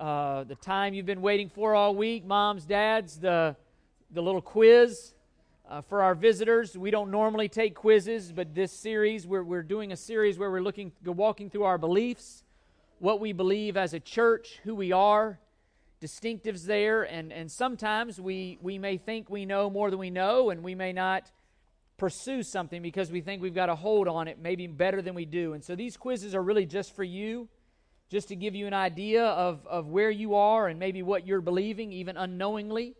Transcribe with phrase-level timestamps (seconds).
[0.00, 3.54] uh, the time you've been waiting for all week, moms, dads, the,
[4.10, 5.12] the little quiz.
[5.68, 9.92] Uh, for our visitors, we don't normally take quizzes, but this series, we're, we're doing
[9.92, 12.42] a series where we're looking, walking through our beliefs,
[12.98, 15.38] what we believe as a church, who we are,
[16.00, 20.48] distinctives there, and, and sometimes we, we may think we know more than we know,
[20.48, 21.30] and we may not
[21.98, 25.26] pursue something because we think we've got a hold on it maybe better than we
[25.26, 25.52] do.
[25.52, 27.48] And so these quizzes are really just for you,
[28.10, 31.40] just to give you an idea of, of where you are and maybe what you're
[31.40, 32.96] believing, even unknowingly.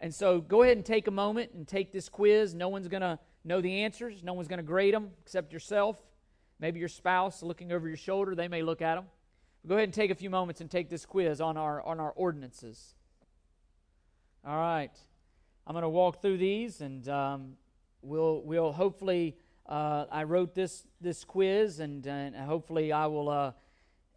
[0.00, 2.54] And so go ahead and take a moment and take this quiz.
[2.54, 5.96] No one's going to know the answers, no one's going to grade them except yourself.
[6.60, 9.06] Maybe your spouse looking over your shoulder, they may look at them.
[9.66, 12.12] Go ahead and take a few moments and take this quiz on our, on our
[12.12, 12.94] ordinances.
[14.46, 14.92] All right.
[15.66, 17.52] I'm going to walk through these and um,
[18.02, 19.36] we'll, we'll hopefully,
[19.66, 23.52] uh, I wrote this, this quiz and, and hopefully I will uh,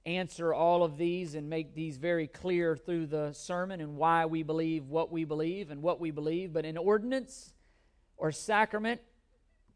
[0.08, 4.42] answer all of these and make these very clear through the sermon and why we
[4.42, 6.54] believe what we believe and what we believe.
[6.54, 7.54] But in ordinance
[8.16, 9.02] or sacrament,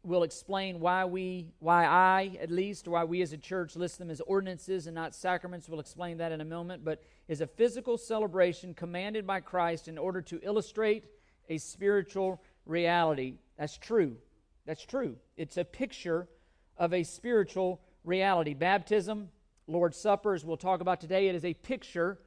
[0.02, 4.10] we'll explain why we, why I, at least, why we as a church list them
[4.10, 5.68] as ordinances and not sacraments.
[5.68, 6.82] We'll explain that in a moment.
[6.82, 11.04] But is a physical celebration commanded by Christ in order to illustrate
[11.50, 13.34] a spiritual reality.
[13.58, 14.16] That's true.
[14.64, 15.16] That's true.
[15.36, 16.26] It's a picture
[16.78, 18.54] of a spiritual reality.
[18.54, 19.28] Baptism,
[19.66, 22.18] Lord's Supper, as we'll talk about today, it is a picture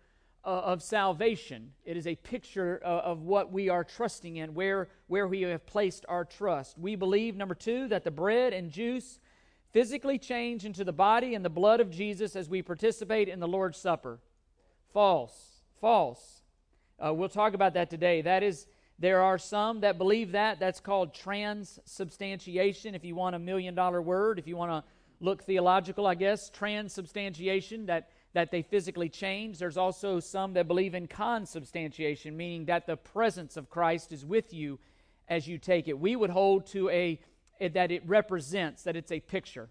[0.44, 1.72] uh, of salvation.
[1.84, 5.66] It is a picture uh, of what we are trusting in, where, where we have
[5.66, 6.78] placed our trust.
[6.78, 9.20] We believe, number two, that the bread and juice
[9.74, 13.48] physically change into the body and the blood of Jesus as we participate in the
[13.48, 14.20] Lord's Supper.
[14.94, 15.62] False.
[15.82, 16.42] False.
[17.04, 18.22] Uh, we'll talk about that today.
[18.22, 20.60] That is there are some that believe that.
[20.60, 24.90] That's called transubstantiation, if you want a million dollar word, if you want to
[25.26, 26.50] look theological, I guess.
[26.50, 29.58] Transubstantiation, that, that they physically change.
[29.58, 34.54] There's also some that believe in consubstantiation, meaning that the presence of Christ is with
[34.54, 34.80] you
[35.28, 36.00] as you take it.
[36.00, 37.20] We would hold to a
[37.60, 39.70] that it represents, that it's a picture.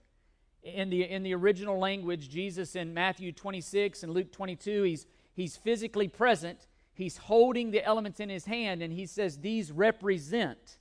[0.63, 5.57] In the, in the original language, Jesus in Matthew 26 and Luke 22, he's, he's
[5.57, 10.79] physically present he's holding the elements in his hand and he says, These represent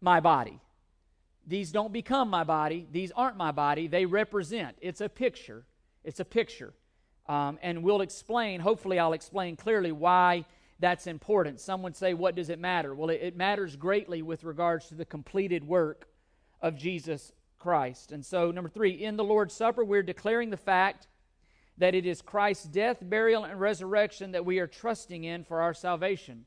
[0.00, 0.60] my body.
[1.46, 2.86] These don't become my body.
[2.90, 3.86] These aren't my body.
[3.86, 4.76] They represent.
[4.80, 5.64] It's a picture.
[6.02, 6.72] It's a picture.
[7.26, 10.44] Um, and we'll explain, hopefully, I'll explain clearly why
[10.78, 11.60] that's important.
[11.60, 12.94] Some would say, What does it matter?
[12.94, 16.08] Well, it, it matters greatly with regards to the completed work
[16.60, 18.12] of Jesus Christ.
[18.12, 21.08] And so, number three, in the Lord's Supper, we're declaring the fact
[21.78, 25.74] that it is Christ's death, burial, and resurrection that we are trusting in for our
[25.74, 26.44] salvation.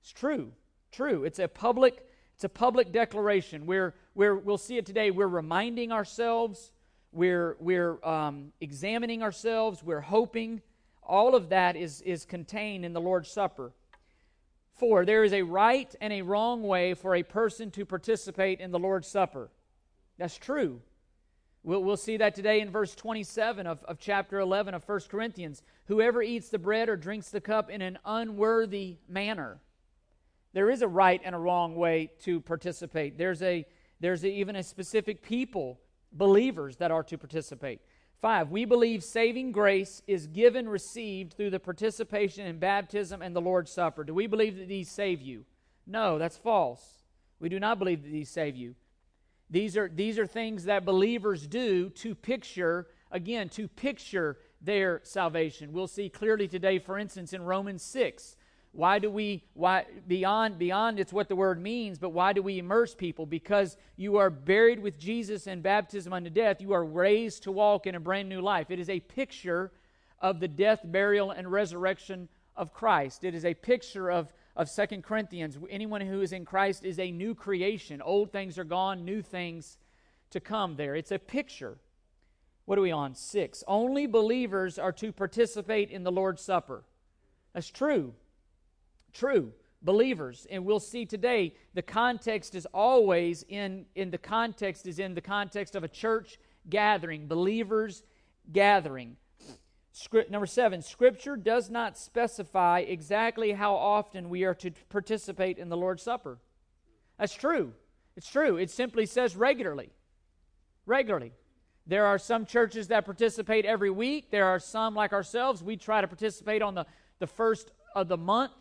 [0.00, 0.52] It's true.
[0.92, 1.24] True.
[1.24, 2.06] It's a public,
[2.38, 3.66] it's a public declaration.
[3.66, 5.10] We're, we're, we'll see it today.
[5.10, 6.70] We're reminding ourselves,
[7.10, 10.62] we're, we're um, examining ourselves, we're hoping.
[11.02, 13.72] All of that is, is contained in the Lord's Supper.
[14.74, 18.70] Four, there is a right and a wrong way for a person to participate in
[18.70, 19.50] the Lord's Supper.
[20.16, 20.80] That's true.
[21.64, 25.64] We'll, we'll see that today in verse 27 of, of chapter 11 of 1 Corinthians.
[25.86, 29.58] Whoever eats the bread or drinks the cup in an unworthy manner.
[30.52, 33.18] There is a right and a wrong way to participate.
[33.18, 33.66] There's, a,
[34.00, 35.78] there's a, even a specific people,
[36.12, 37.80] believers, that are to participate.
[38.20, 43.40] Five, we believe saving grace is given, received through the participation in baptism and the
[43.40, 44.02] Lord's Supper.
[44.02, 45.44] Do we believe that these save you?
[45.86, 47.04] No, that's false.
[47.38, 48.74] We do not believe that these save you.
[49.50, 55.72] These are, these are things that believers do to picture, again, to picture their salvation.
[55.72, 58.36] We'll see clearly today, for instance, in Romans 6.
[58.72, 62.58] Why do we, why, beyond, beyond it's what the word means, but why do we
[62.58, 63.26] immerse people?
[63.26, 66.60] Because you are buried with Jesus in baptism unto death.
[66.60, 68.70] You are raised to walk in a brand new life.
[68.70, 69.72] It is a picture
[70.20, 73.24] of the death, burial, and resurrection of Christ.
[73.24, 75.56] It is a picture of of Second Corinthians.
[75.70, 78.02] Anyone who is in Christ is a new creation.
[78.02, 79.78] Old things are gone, new things
[80.30, 80.96] to come there.
[80.96, 81.78] It's a picture.
[82.64, 83.14] What are we on?
[83.14, 83.62] Six.
[83.68, 86.82] Only believers are to participate in the Lord's Supper.
[87.54, 88.14] That's true.
[89.12, 89.52] True.
[89.82, 90.46] Believers.
[90.50, 95.20] And we'll see today the context is always in, in the context is in the
[95.20, 96.38] context of a church
[96.68, 98.02] gathering, believers
[98.52, 99.16] gathering.
[99.92, 105.68] Script, number seven, Scripture does not specify exactly how often we are to participate in
[105.68, 106.38] the Lord's Supper.
[107.18, 107.72] That's true.
[108.16, 108.56] It's true.
[108.56, 109.90] It simply says regularly.
[110.86, 111.32] Regularly.
[111.86, 114.30] There are some churches that participate every week.
[114.30, 116.86] There are some, like ourselves, we try to participate on the,
[117.18, 118.52] the first of the month.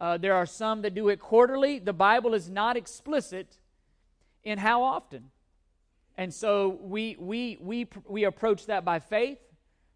[0.00, 1.78] Uh, there are some that do it quarterly.
[1.78, 3.58] The Bible is not explicit
[4.42, 5.30] in how often.
[6.16, 9.38] And so we, we, we, we approach that by faith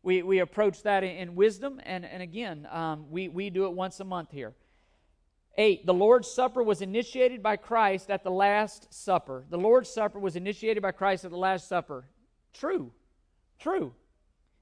[0.05, 3.73] we, we approach that in, in wisdom, and, and again, um, we, we do it
[3.73, 4.53] once a month here.
[5.57, 9.45] Eight, the Lord's Supper was initiated by Christ at the Last Supper.
[9.49, 12.05] The Lord's Supper was initiated by Christ at the Last Supper.
[12.53, 12.93] True.
[13.59, 13.95] True.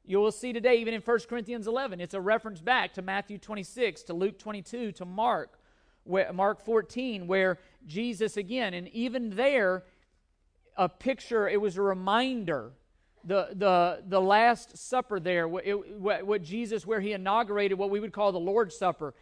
[0.04, 3.38] You will see today, even in 1 Corinthians 11, it's a reference back to Matthew
[3.38, 5.60] 26, to Luke 22, to Mark,
[6.02, 9.84] where, Mark 14, where Jesus again, and even there,
[10.76, 12.72] a picture, it was a reminder.
[13.24, 18.00] The, the, the Last Supper there, it, what, what Jesus, where he inaugurated what we
[18.00, 19.14] would call the Lord's Supper,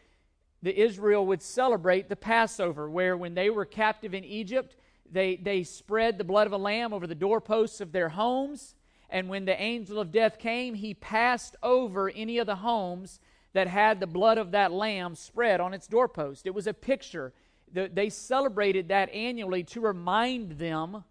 [0.63, 4.77] the Israel would celebrate the Passover, where when they were captive in Egypt,
[5.13, 8.75] they, they spread the blood of a lamb over the doorposts of their homes
[9.11, 13.21] and when the angel of death came, he passed over any of the homes
[13.53, 16.47] that had the blood of that lamb spread on its doorpost.
[16.47, 17.33] It was a picture.
[17.73, 21.05] They celebrated that annually to remind them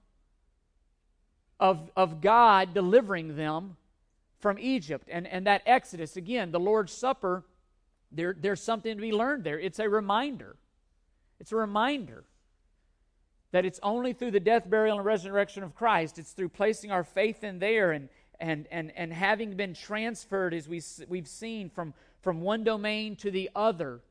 [1.59, 3.75] of, of God delivering them
[4.39, 5.09] from Egypt.
[5.11, 7.43] And, and that Exodus, again, the Lord's Supper,
[8.11, 9.59] there, there's something to be learned there.
[9.59, 10.55] It's a reminder.
[11.39, 12.23] It's a reminder
[13.51, 17.03] that it's only through the death, burial, and resurrection of Christ, it's through placing our
[17.03, 18.09] faith in there and,
[18.39, 23.31] and, and, and having been transferred, as we, we've seen, from, from one domain to
[23.31, 24.01] the other.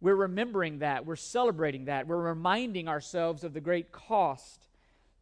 [0.00, 1.06] We're remembering that.
[1.06, 2.06] We're celebrating that.
[2.06, 4.66] We're reminding ourselves of the great cost.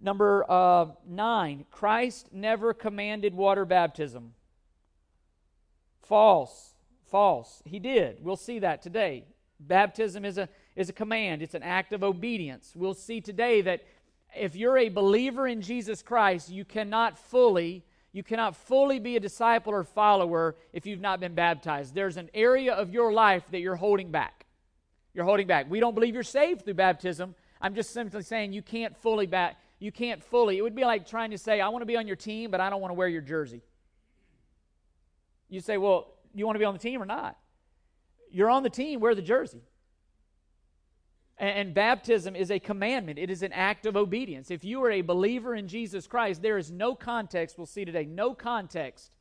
[0.00, 4.34] Number uh, nine, Christ never commanded water baptism.
[6.02, 6.74] False.
[7.10, 7.62] False.
[7.64, 8.18] He did.
[8.22, 9.24] We'll see that today.
[9.60, 12.72] Baptism is a is a command, it's an act of obedience.
[12.76, 13.82] We'll see today that
[14.36, 19.20] if you're a believer in Jesus Christ, you cannot fully you cannot fully be a
[19.20, 21.94] disciple or follower if you've not been baptized.
[21.94, 24.46] There's an area of your life that you're holding back.
[25.12, 25.70] You're holding back.
[25.70, 27.34] We don't believe you're saved through baptism.
[27.60, 30.58] I'm just simply saying you can't fully back you can't fully.
[30.58, 32.60] It would be like trying to say I want to be on your team but
[32.60, 33.62] I don't want to wear your jersey.
[35.48, 37.36] You say, "Well, you want to be on the team or not?"
[38.30, 39.62] You're on the team, wear the jersey.
[41.38, 44.50] And baptism is a commandment, it is an act of obedience.
[44.50, 48.04] If you are a believer in Jesus Christ, there is no context, we'll see today,
[48.06, 49.12] no context,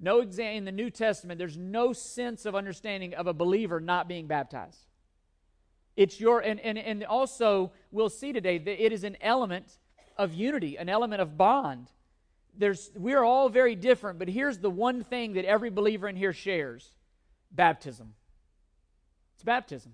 [0.00, 4.08] no exam in the New Testament, there's no sense of understanding of a believer not
[4.08, 4.84] being baptized.
[5.96, 9.78] It's your, and, and, and also, we'll see today that it is an element
[10.16, 11.88] of unity, an element of bond.
[12.58, 16.32] There's, we're all very different, but here's the one thing that every believer in here
[16.32, 16.90] shares
[17.52, 18.14] baptism.
[19.34, 19.92] It's baptism.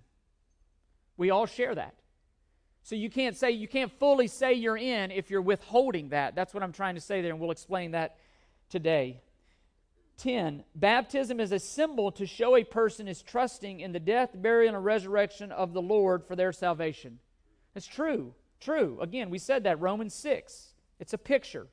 [1.21, 1.95] We all share that.
[2.83, 6.35] So you can't say, you can't fully say you're in if you're withholding that.
[6.35, 8.17] That's what I'm trying to say there, and we'll explain that
[8.71, 9.21] today.
[10.17, 10.65] 10.
[10.75, 14.83] Baptism is a symbol to show a person is trusting in the death, burial, and
[14.83, 17.19] resurrection of the Lord for their salvation.
[17.75, 18.33] It's true.
[18.59, 18.99] True.
[19.03, 19.79] Again, we said that.
[19.79, 20.73] Romans 6.
[21.01, 21.67] It's a picture.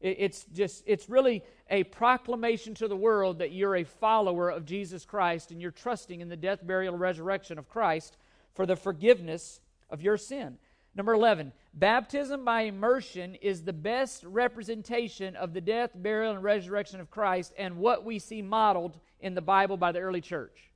[0.00, 5.04] It's just, it's really a proclamation to the world that you're a follower of Jesus
[5.04, 8.16] Christ and you're trusting in the death, burial, and resurrection of Christ
[8.54, 9.60] for the forgiveness
[9.90, 10.58] of your sin.
[10.96, 17.00] Number 11, baptism by immersion is the best representation of the death, burial, and resurrection
[17.00, 20.70] of Christ and what we see modeled in the Bible by the early church.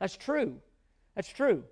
[0.00, 0.56] That's true.
[1.14, 1.62] That's true.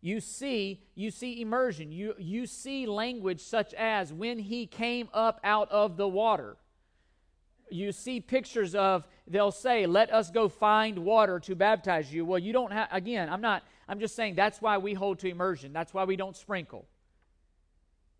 [0.00, 1.92] You see, you see immersion.
[1.92, 6.56] You, you see language such as when he came up out of the water.
[7.70, 12.24] You see pictures of, they'll say, let us go find water to baptize you.
[12.24, 15.28] Well, you don't have, again, I'm not, I'm just saying that's why we hold to
[15.28, 15.72] immersion.
[15.72, 16.86] That's why we don't sprinkle.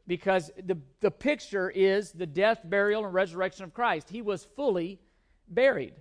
[0.06, 4.08] Because the, the picture is the death, burial, and resurrection of Christ.
[4.08, 5.00] He was fully
[5.48, 5.94] buried.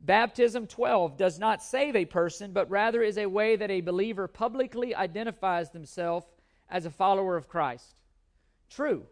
[0.00, 4.28] Baptism 12 does not save a person, but rather is a way that a believer
[4.28, 6.26] publicly identifies themselves
[6.68, 7.96] as a follower of Christ.
[8.68, 9.06] True,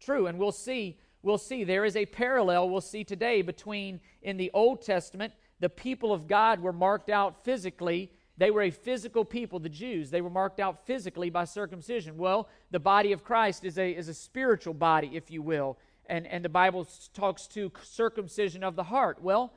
[0.00, 0.26] true.
[0.26, 4.50] And we'll see, we'll see there is a parallel we'll see today between in the
[4.52, 9.58] Old Testament, the people of God were marked out physically they were a physical people,
[9.58, 10.08] the Jews.
[10.08, 12.16] They were marked out physically by circumcision.
[12.16, 15.76] Well, the body of Christ is a, is a spiritual body, if you will.
[16.06, 19.20] And, and the Bible talks to circumcision of the heart.
[19.20, 19.52] Well,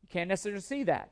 [0.00, 1.10] you can't necessarily see that.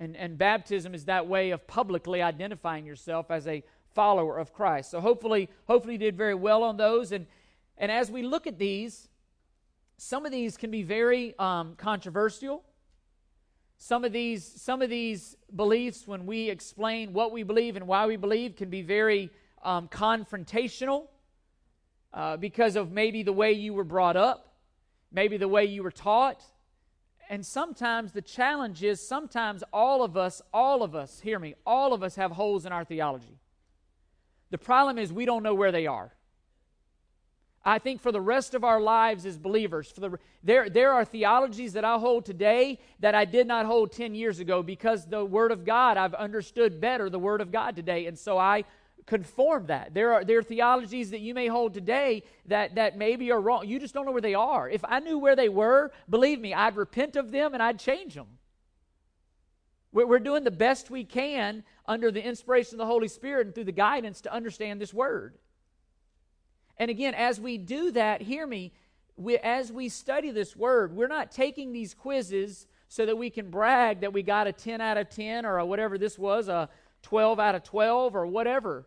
[0.00, 3.62] And, and baptism is that way of publicly identifying yourself as a
[3.94, 4.90] follower of Christ.
[4.90, 7.12] So hopefully, hopefully you did very well on those.
[7.12, 7.26] And,
[7.78, 9.08] and as we look at these,
[9.98, 12.62] some of these can be very um, controversial.
[13.78, 18.06] Some of these, some of these beliefs, when we explain what we believe and why
[18.06, 19.30] we believe, can be very
[19.62, 21.08] um, confrontational
[22.14, 24.54] uh, because of maybe the way you were brought up,
[25.12, 26.42] maybe the way you were taught.
[27.28, 31.92] And sometimes the challenge is sometimes all of us, all of us, hear me, all
[31.92, 33.38] of us have holes in our theology.
[34.50, 36.15] The problem is we don't know where they are.
[37.66, 41.04] I think for the rest of our lives as believers, for the, there, there are
[41.04, 45.24] theologies that I hold today that I did not hold 10 years ago because the
[45.24, 48.06] Word of God, I've understood better the Word of God today.
[48.06, 48.62] And so I
[49.04, 49.94] conform that.
[49.94, 53.66] There are, there are theologies that you may hold today that, that maybe are wrong.
[53.66, 54.70] You just don't know where they are.
[54.70, 58.14] If I knew where they were, believe me, I'd repent of them and I'd change
[58.14, 58.28] them.
[59.90, 63.54] We're, we're doing the best we can under the inspiration of the Holy Spirit and
[63.56, 65.36] through the guidance to understand this Word.
[66.78, 68.72] And again, as we do that, hear me,
[69.16, 73.50] we, as we study this word, we're not taking these quizzes so that we can
[73.50, 76.68] brag that we got a 10 out of 10 or whatever this was, a
[77.02, 78.86] 12 out of 12 or whatever.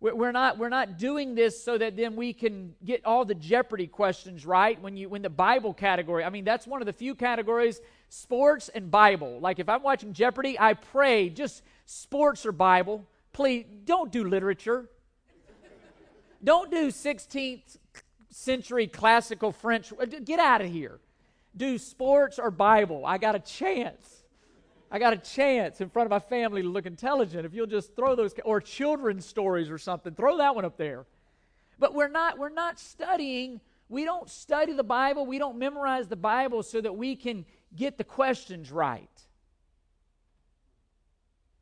[0.00, 3.86] We're not, we're not doing this so that then we can get all the Jeopardy
[3.86, 6.24] questions right when you when the Bible category.
[6.24, 9.38] I mean, that's one of the few categories, sports and Bible.
[9.38, 13.06] Like if I'm watching Jeopardy, I pray just sports or Bible.
[13.32, 14.88] Please don't do literature.
[16.42, 17.78] Don't do 16th
[18.30, 19.92] century classical French.
[19.92, 20.98] Uh, get out of here.
[21.56, 23.04] Do sports or Bible.
[23.06, 24.24] I got a chance.
[24.90, 27.46] I got a chance in front of my family to look intelligent.
[27.46, 31.06] If you'll just throw those or children's stories or something, throw that one up there.
[31.78, 33.60] But we're not we're not studying.
[33.88, 35.26] We don't study the Bible.
[35.26, 37.44] We don't memorize the Bible so that we can
[37.76, 39.08] get the questions right.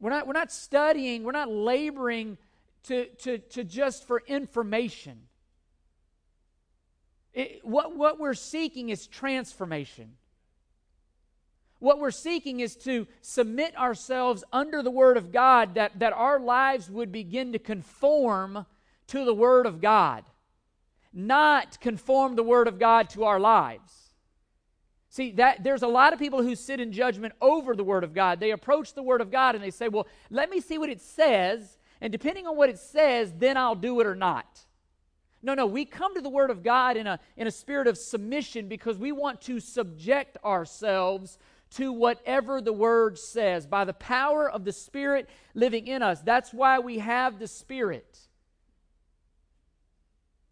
[0.01, 2.39] We're not, we're not studying, we're not laboring
[2.85, 5.23] to, to, to just for information.
[7.33, 10.13] It, what, what we're seeking is transformation.
[11.79, 16.39] What we're seeking is to submit ourselves under the Word of God, that, that our
[16.39, 18.67] lives would begin to conform
[19.09, 20.25] to the Word of God,
[21.13, 24.11] not conform the Word of God to our lives.
[25.09, 28.15] See, that there's a lot of people who sit in judgment over the Word of
[28.15, 28.39] God.
[28.39, 31.01] They approach the Word of God and they say, Well, let me see what it
[31.01, 34.65] says, and depending on what it says, then I'll do it or not.
[35.43, 37.97] No, no, we come to the Word of God in a, in a spirit of
[37.97, 41.39] submission because we want to subject ourselves
[41.71, 46.21] to whatever the Word says by the power of the Spirit living in us.
[46.21, 48.19] That's why we have the Spirit.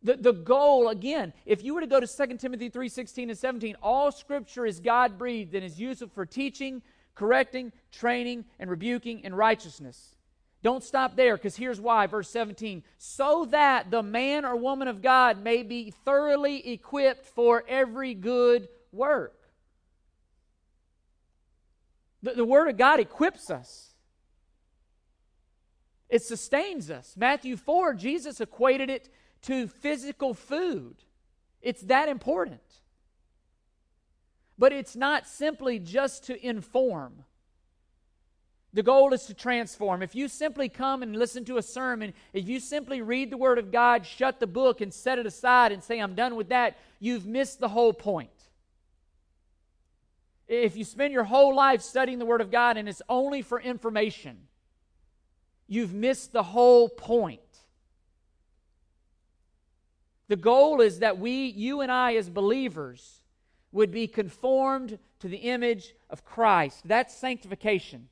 [0.02, 3.38] The, the goal, again, if you were to go to 2 Timothy 3 16 and
[3.38, 6.82] 17, all scripture is God breathed and is useful for teaching,
[7.14, 10.14] correcting, training, and rebuking in righteousness.
[10.62, 12.06] Don't stop there because here's why.
[12.06, 17.64] Verse 17 so that the man or woman of God may be thoroughly equipped for
[17.68, 19.34] every good work.
[22.22, 23.94] The, the Word of God equips us,
[26.08, 27.14] it sustains us.
[27.16, 29.08] Matthew 4, Jesus equated it
[29.42, 30.96] to physical food.
[31.60, 32.60] It's that important.
[34.58, 37.24] But it's not simply just to inform.
[38.78, 40.04] The goal is to transform.
[40.04, 43.58] If you simply come and listen to a sermon, if you simply read the Word
[43.58, 46.78] of God, shut the book, and set it aside and say, I'm done with that,
[47.00, 48.30] you've missed the whole point.
[50.46, 53.60] If you spend your whole life studying the Word of God and it's only for
[53.60, 54.46] information,
[55.66, 57.40] you've missed the whole point.
[60.28, 63.22] The goal is that we, you and I, as believers,
[63.72, 66.82] would be conformed to the image of Christ.
[66.84, 68.08] That's sanctification.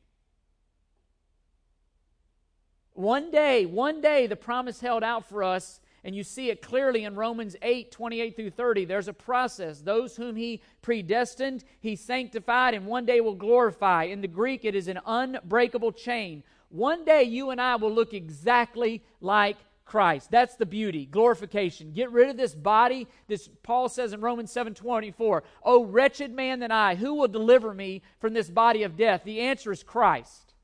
[2.96, 7.04] One day, one day, the promise held out for us, and you see it clearly
[7.04, 8.86] in Romans 8 28 through 30.
[8.86, 9.82] There's a process.
[9.82, 14.04] Those whom He predestined, He sanctified, and one day will glorify.
[14.04, 16.42] In the Greek, it is an unbreakable chain.
[16.70, 20.30] One day, you and I will look exactly like Christ.
[20.30, 21.92] That's the beauty, glorification.
[21.92, 23.08] Get rid of this body.
[23.28, 28.00] This Paul says in Romans 7:24, "Oh wretched man that I, who will deliver me
[28.20, 30.54] from this body of death?" The answer is Christ.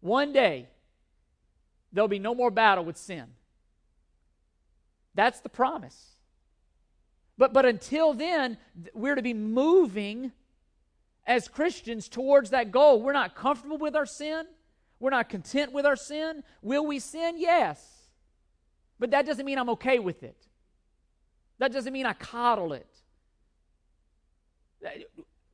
[0.00, 0.68] One day,
[1.92, 3.26] there'll be no more battle with sin.
[5.14, 6.16] That's the promise.
[7.36, 8.58] But, but until then,
[8.94, 10.32] we're to be moving
[11.26, 13.02] as Christians towards that goal.
[13.02, 14.46] We're not comfortable with our sin.
[15.00, 16.42] We're not content with our sin.
[16.62, 17.34] Will we sin?
[17.38, 17.84] Yes.
[18.98, 20.46] But that doesn't mean I'm okay with it.
[21.58, 22.88] That doesn't mean I coddle it.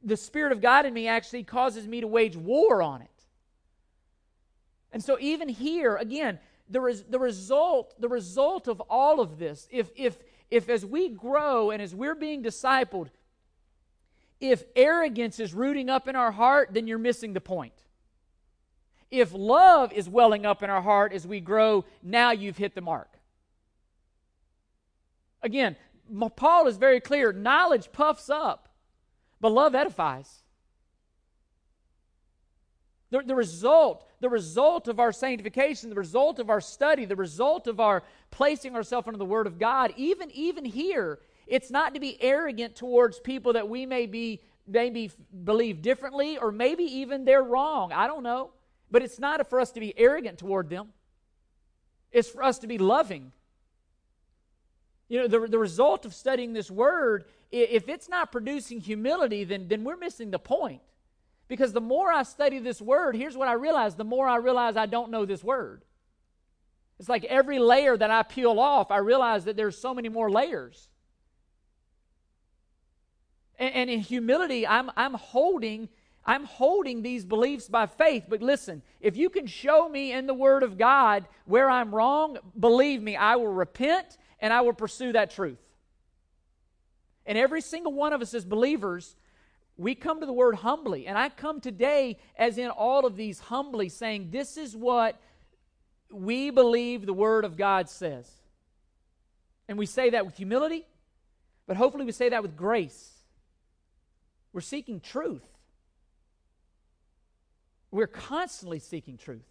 [0.03, 3.14] The Spirit of God in me actually causes me to wage war on it.
[4.95, 6.39] And so even here, again,
[6.71, 10.17] the, res, the result, the result of all of this, if, if,
[10.53, 13.09] if as we grow and as we're being discipled,
[14.41, 17.73] if arrogance is rooting up in our heart, then you're missing the point.
[19.11, 22.81] If love is welling up in our heart as we grow, now you've hit the
[22.81, 23.19] mark.
[25.43, 25.75] Again,
[26.37, 28.69] Paul is very clear knowledge puffs up,
[29.41, 30.44] but love edifies.
[33.15, 37.69] The, the result, the result of our sanctification, the result of our study, the result
[37.69, 38.03] of our
[38.33, 42.75] placing ourselves under the Word of God, even, even here, it's not to be arrogant
[42.75, 45.13] towards people that we may be maybe
[45.45, 47.93] believe differently or maybe even they're wrong.
[47.93, 48.51] I don't know.
[48.91, 50.89] But it's not for us to be arrogant toward them.
[52.11, 53.31] It's for us to be loving.
[55.09, 59.69] You know, the, the result of studying this word, if it's not producing humility, then,
[59.69, 60.81] then we're missing the point.
[61.49, 64.77] Because the more I study this word, here's what I realize the more I realize
[64.77, 65.85] I don't know this word.
[66.99, 70.31] It's like every layer that I peel off, I realize that there's so many more
[70.31, 70.89] layers.
[73.59, 75.89] And, and in humility, I'm, I'm holding
[76.27, 78.25] I'm holding these beliefs by faith.
[78.29, 82.39] But listen, if you can show me in the Word of God where I'm wrong,
[82.59, 85.61] believe me, I will repent and I will pursue that truth.
[87.27, 89.17] And every single one of us as believers,
[89.77, 91.07] we come to the Word humbly.
[91.07, 95.21] And I come today, as in all of these, humbly saying, This is what
[96.11, 98.31] we believe the Word of God says.
[99.69, 100.87] And we say that with humility,
[101.67, 103.11] but hopefully we say that with grace.
[104.53, 105.43] We're seeking truth.
[107.91, 109.47] We're constantly seeking truth.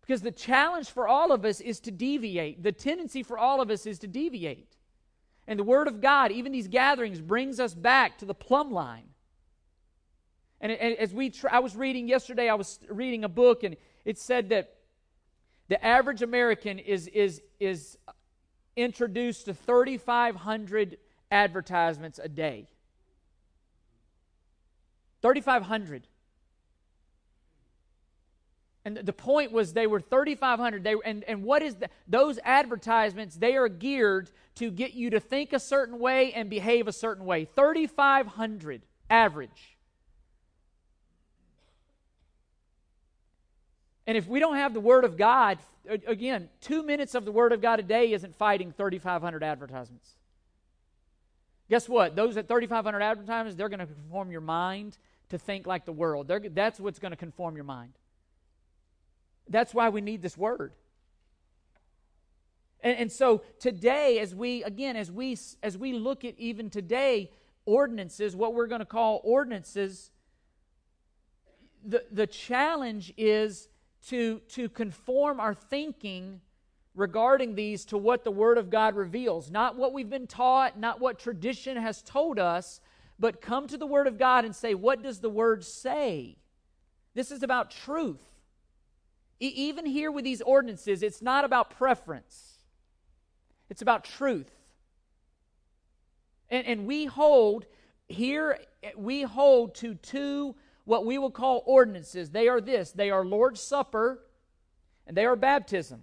[0.00, 2.62] Because the challenge for all of us is to deviate.
[2.62, 4.68] The tendency for all of us is to deviate.
[5.46, 9.08] And the Word of God, even these gatherings, brings us back to the plumb line.
[10.60, 14.48] And as we, I was reading yesterday, I was reading a book, and it said
[14.48, 14.76] that
[15.68, 17.98] the average American is, is, is
[18.74, 20.96] introduced to 3,500
[21.30, 22.68] advertisements a day.
[25.20, 26.06] 3,500.
[28.84, 30.84] And the point was they were 3,500.
[30.84, 33.36] They and and what is the, those advertisements?
[33.36, 37.24] They are geared to get you to think a certain way and behave a certain
[37.24, 37.46] way.
[37.46, 39.76] 3,500 average.
[44.06, 47.52] And if we don't have the Word of God, again, two minutes of the Word
[47.52, 50.10] of God a day isn't fighting 3,500 advertisements.
[51.70, 52.14] Guess what?
[52.14, 54.98] Those at 3,500 advertisements, they're going to conform your mind
[55.30, 56.28] to think like the world.
[56.28, 57.94] They're, that's what's going to conform your mind.
[59.48, 60.72] That's why we need this word.
[62.80, 67.30] And, and so today, as we, again, as we, as we look at even today,
[67.66, 70.10] ordinances, what we're going to call ordinances,
[71.84, 73.68] the, the challenge is
[74.08, 76.40] to, to conform our thinking
[76.94, 79.50] regarding these to what the Word of God reveals.
[79.50, 82.80] Not what we've been taught, not what tradition has told us,
[83.18, 86.36] but come to the Word of God and say, what does the Word say?
[87.14, 88.22] This is about truth.
[89.44, 92.58] E- even here with these ordinances, it's not about preference,
[93.68, 94.50] it's about truth.
[96.48, 97.66] And, and we hold
[98.08, 98.58] here,
[98.96, 100.54] we hold to two
[100.84, 102.30] what we will call ordinances.
[102.30, 104.20] They are this they are Lord's Supper
[105.06, 106.00] and they are baptism.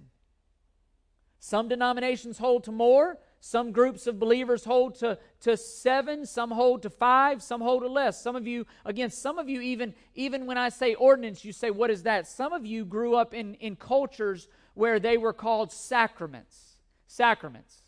[1.40, 6.84] Some denominations hold to more, some groups of believers hold to, to seven, some hold
[6.84, 8.22] to five, some hold to less.
[8.22, 11.72] Some of you, again, some of you even, even when I say ordinance, you say,
[11.72, 12.28] what is that?
[12.28, 16.78] Some of you grew up in, in cultures where they were called sacraments.
[17.08, 17.82] Sacraments.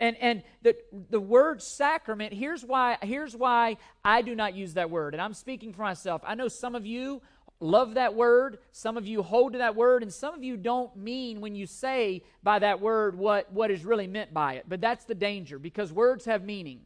[0.00, 0.76] And, and the,
[1.08, 5.14] the word sacrament, here's why, here's why I do not use that word.
[5.14, 6.22] And I'm speaking for myself.
[6.24, 7.22] I know some of you
[7.60, 8.58] love that word.
[8.72, 11.66] Some of you hold to that word, and some of you don't mean when you
[11.66, 14.64] say by that word what, what is really meant by it.
[14.68, 16.80] But that's the danger because words have meaning.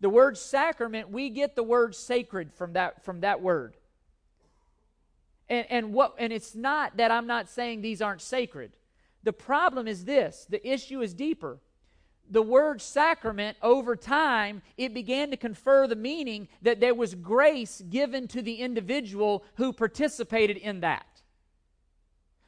[0.00, 3.76] The word sacrament, we get the word sacred from that, from that word.
[5.48, 8.72] And, and, what, and it's not that I'm not saying these aren't sacred.
[9.22, 11.58] The problem is this the issue is deeper
[12.30, 17.82] the word sacrament over time it began to confer the meaning that there was grace
[17.88, 21.06] given to the individual who participated in that.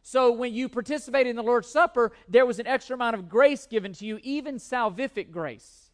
[0.03, 3.67] So when you participated in the lord's supper there was an extra amount of grace
[3.67, 5.91] given to you even salvific grace.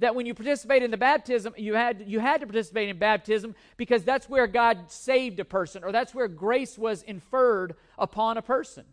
[0.00, 3.54] That when you participated in the baptism you had you had to participate in baptism
[3.76, 8.42] because that's where god saved a person or that's where grace was inferred upon a
[8.42, 8.84] person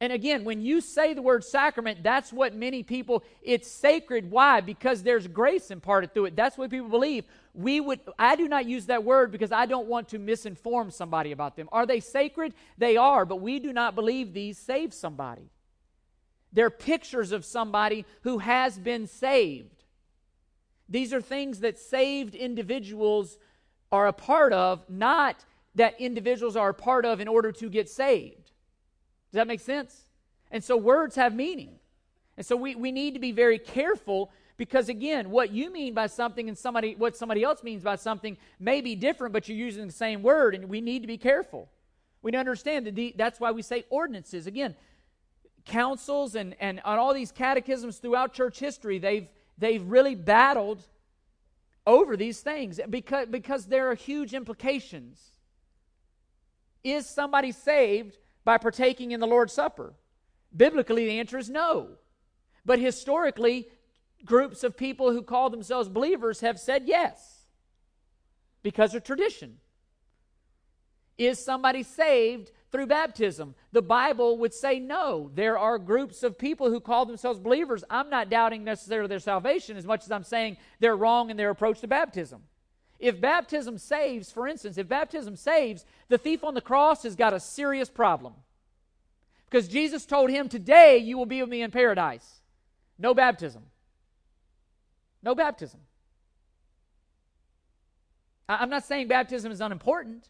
[0.00, 4.30] and again, when you say the word sacrament, that's what many people, it's sacred.
[4.30, 4.60] Why?
[4.60, 6.36] Because there's grace imparted through it.
[6.36, 7.24] That's what people believe.
[7.54, 11.32] We would, I do not use that word because I don't want to misinform somebody
[11.32, 11.70] about them.
[11.72, 12.52] Are they sacred?
[12.76, 15.48] They are, but we do not believe these save somebody.
[16.52, 19.82] They're pictures of somebody who has been saved.
[20.90, 23.38] These are things that saved individuals
[23.90, 25.42] are a part of, not
[25.74, 28.45] that individuals are a part of in order to get saved.
[29.36, 30.06] Does that make sense?
[30.50, 31.78] And so words have meaning.
[32.38, 36.06] And so we, we need to be very careful Because again, what you mean by
[36.06, 39.86] something and somebody what somebody else means by something may be different, but you're using
[39.86, 41.68] the same word, and we need to be careful.
[42.22, 44.46] We need to understand that the, that's why we say ordinances.
[44.46, 44.74] Again,
[45.66, 50.82] councils and, and on all these catechisms throughout church history, they've they've really battled
[51.86, 55.32] over these things because, because there are huge implications.
[56.82, 59.92] Is somebody saved by partaking in the Lord's Supper?
[60.56, 61.88] Biblically, the answer is no.
[62.64, 63.68] But historically,
[64.24, 67.42] groups of people who call themselves believers have said yes
[68.62, 69.58] because of tradition.
[71.18, 73.56] Is somebody saved through baptism?
[73.72, 75.30] The Bible would say no.
[75.34, 77.82] There are groups of people who call themselves believers.
[77.90, 81.50] I'm not doubting necessarily their salvation as much as I'm saying they're wrong in their
[81.50, 82.42] approach to baptism.
[82.98, 87.34] If baptism saves, for instance, if baptism saves, the thief on the cross has got
[87.34, 88.34] a serious problem.
[89.48, 92.40] Because Jesus told him, Today you will be with me in paradise.
[92.98, 93.62] No baptism.
[95.22, 95.80] No baptism.
[98.48, 100.28] I'm not saying baptism is unimportant.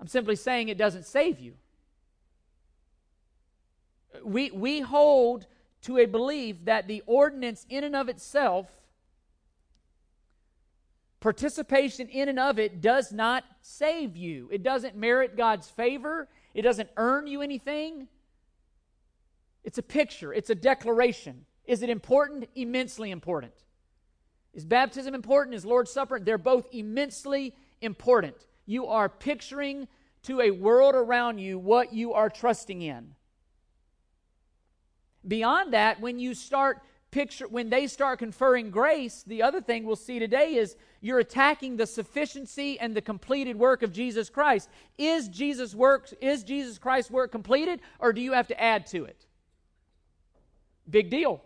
[0.00, 1.54] I'm simply saying it doesn't save you.
[4.24, 5.46] We, we hold
[5.82, 8.66] to a belief that the ordinance, in and of itself,
[11.22, 14.48] participation in and of it, does not save you.
[14.52, 18.08] It doesn't merit God's favor, it doesn't earn you anything.
[19.64, 21.46] It's a picture, it's a declaration.
[21.64, 22.48] Is it important?
[22.56, 23.54] Immensely important.
[24.52, 25.54] Is baptism important?
[25.54, 26.18] Is Lord's Supper?
[26.18, 28.34] They're both immensely important.
[28.66, 29.86] You are picturing
[30.24, 33.14] to a world around you what you are trusting in.
[35.26, 39.94] Beyond that, when you start picture when they start conferring grace, the other thing we'll
[39.94, 44.68] see today is you're attacking the sufficiency and the completed work of Jesus Christ.
[44.98, 49.04] Is Jesus work is Jesus Christ's work completed or do you have to add to
[49.04, 49.26] it?
[50.90, 51.40] Big deal.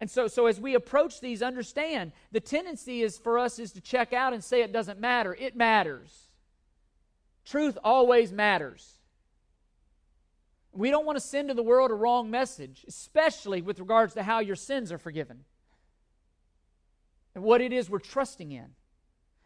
[0.00, 3.80] And so, so as we approach these, understand the tendency is for us is to
[3.80, 5.34] check out and say it doesn't matter.
[5.34, 6.28] It matters.
[7.46, 8.98] Truth always matters.
[10.74, 14.22] We don't want to send to the world a wrong message, especially with regards to
[14.22, 15.44] how your sins are forgiven
[17.34, 18.66] and what it is we're trusting in.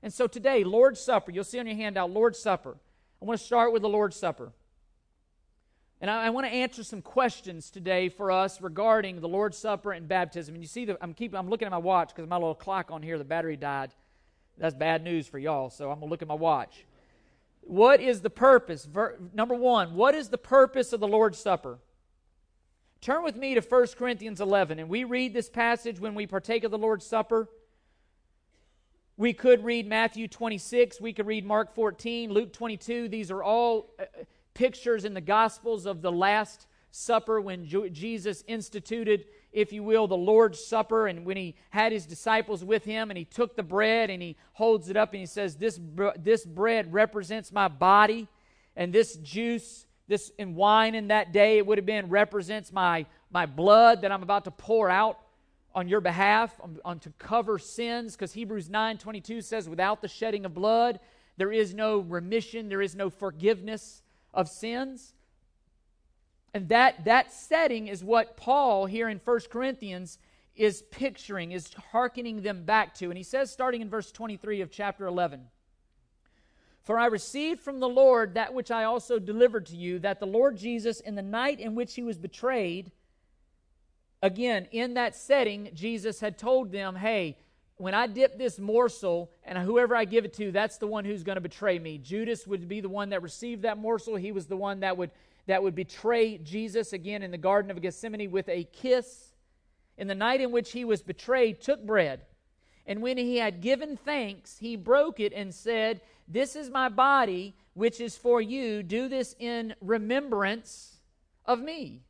[0.02, 2.76] And so today, Lord's Supper, you'll see on your handout, Lord's Supper.
[3.20, 4.52] I want to start with the Lord's Supper.
[6.00, 9.92] And I, I want to answer some questions today for us regarding the Lord's Supper
[9.92, 10.54] and baptism.
[10.54, 12.90] And you see, the, I'm keeping, I'm looking at my watch because my little clock
[12.90, 13.90] on here, the battery died.
[14.56, 15.70] That's bad news for y'all.
[15.70, 16.84] So I'm gonna look at my watch.
[17.68, 18.86] What is the purpose?
[18.86, 21.78] Ver, number one, what is the purpose of the Lord's Supper?
[23.02, 26.64] Turn with me to 1 Corinthians 11, and we read this passage when we partake
[26.64, 27.46] of the Lord's Supper.
[29.18, 33.06] We could read Matthew 26, we could read Mark 14, Luke 22.
[33.10, 34.04] These are all uh,
[34.54, 40.16] pictures in the Gospels of the Last Supper when Jesus instituted, if you will, the
[40.16, 44.10] Lord's Supper, and when he had his disciples with him, and he took the bread
[44.10, 45.80] and he holds it up and he says, This,
[46.18, 48.28] this bread represents my body,
[48.76, 53.06] and this juice, this and wine in that day, it would have been, represents my,
[53.30, 55.18] my blood that I'm about to pour out
[55.74, 60.08] on your behalf on, on to cover sins because hebrews 9 22 says without the
[60.08, 60.98] shedding of blood
[61.36, 65.14] there is no remission there is no forgiveness of sins.
[66.54, 70.18] And that, that setting is what Paul here in 1 Corinthians
[70.56, 73.06] is picturing, is hearkening them back to.
[73.06, 75.46] And he says, starting in verse 23 of chapter 11
[76.82, 80.26] For I received from the Lord that which I also delivered to you, that the
[80.26, 82.90] Lord Jesus, in the night in which he was betrayed,
[84.22, 87.36] again, in that setting, Jesus had told them, Hey,
[87.78, 91.22] when I dip this morsel and whoever I give it to, that's the one who's
[91.22, 91.98] going to betray me.
[91.98, 94.16] Judas would be the one that received that morsel.
[94.16, 95.12] He was the one that would,
[95.48, 99.32] that would betray Jesus again in the Garden of Gethsemane with a kiss.
[99.96, 102.20] In the night in which he was betrayed, took bread.
[102.86, 107.56] And when he had given thanks, he broke it and said, This is my body,
[107.72, 108.82] which is for you.
[108.82, 110.98] Do this in remembrance
[111.46, 112.02] of me.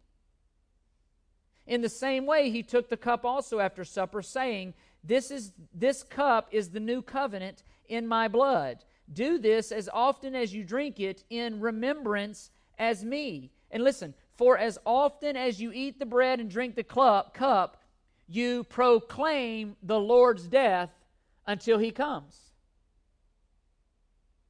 [1.65, 4.75] In the same way, he took the cup also after supper, saying,
[5.05, 8.79] this, is, this cup is the new covenant in my blood.
[9.13, 13.51] Do this as often as you drink it in remembrance as me.
[13.71, 17.83] And listen, for as often as you eat the bread and drink the cup,
[18.29, 20.91] you proclaim the Lord's death
[21.47, 22.39] until he comes.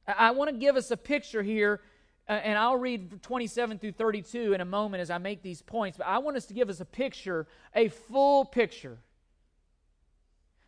[0.07, 1.81] I want to give us a picture here,
[2.27, 5.97] uh, and I'll read 27 through 32 in a moment as I make these points,
[5.97, 8.97] but I want us to give us a picture, a full picture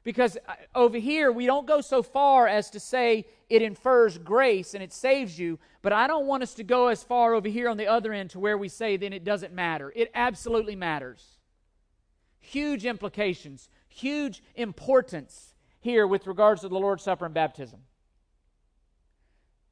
[0.03, 4.73] Because uh, over here, we don't go so far as to say it infers grace
[4.73, 7.69] and it saves you, but I don't want us to go as far over here
[7.69, 9.91] on the other end to where we say then it doesn't matter.
[9.95, 11.37] It absolutely matters.
[12.39, 17.81] Huge implications, huge importance here with regards to the Lord's Supper and baptism.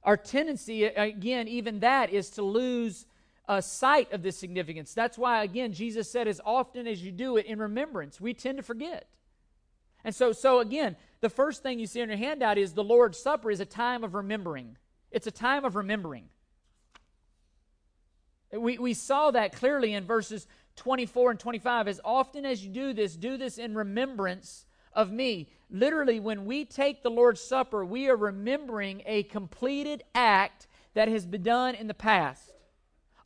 [0.03, 3.05] Our tendency, again, even that, is to lose
[3.47, 4.93] a sight of this significance.
[4.93, 8.57] That's why, again, Jesus said, as often as you do it in remembrance, we tend
[8.57, 9.07] to forget.
[10.03, 13.17] And so, so again, the first thing you see on your handout is the Lord's
[13.17, 14.77] Supper is a time of remembering.
[15.11, 16.29] It's a time of remembering.
[18.51, 21.87] We, we saw that clearly in verses 24 and 25.
[21.87, 25.49] As often as you do this, do this in remembrance of me.
[25.69, 31.25] Literally, when we take the Lord's Supper, we are remembering a completed act that has
[31.25, 32.51] been done in the past.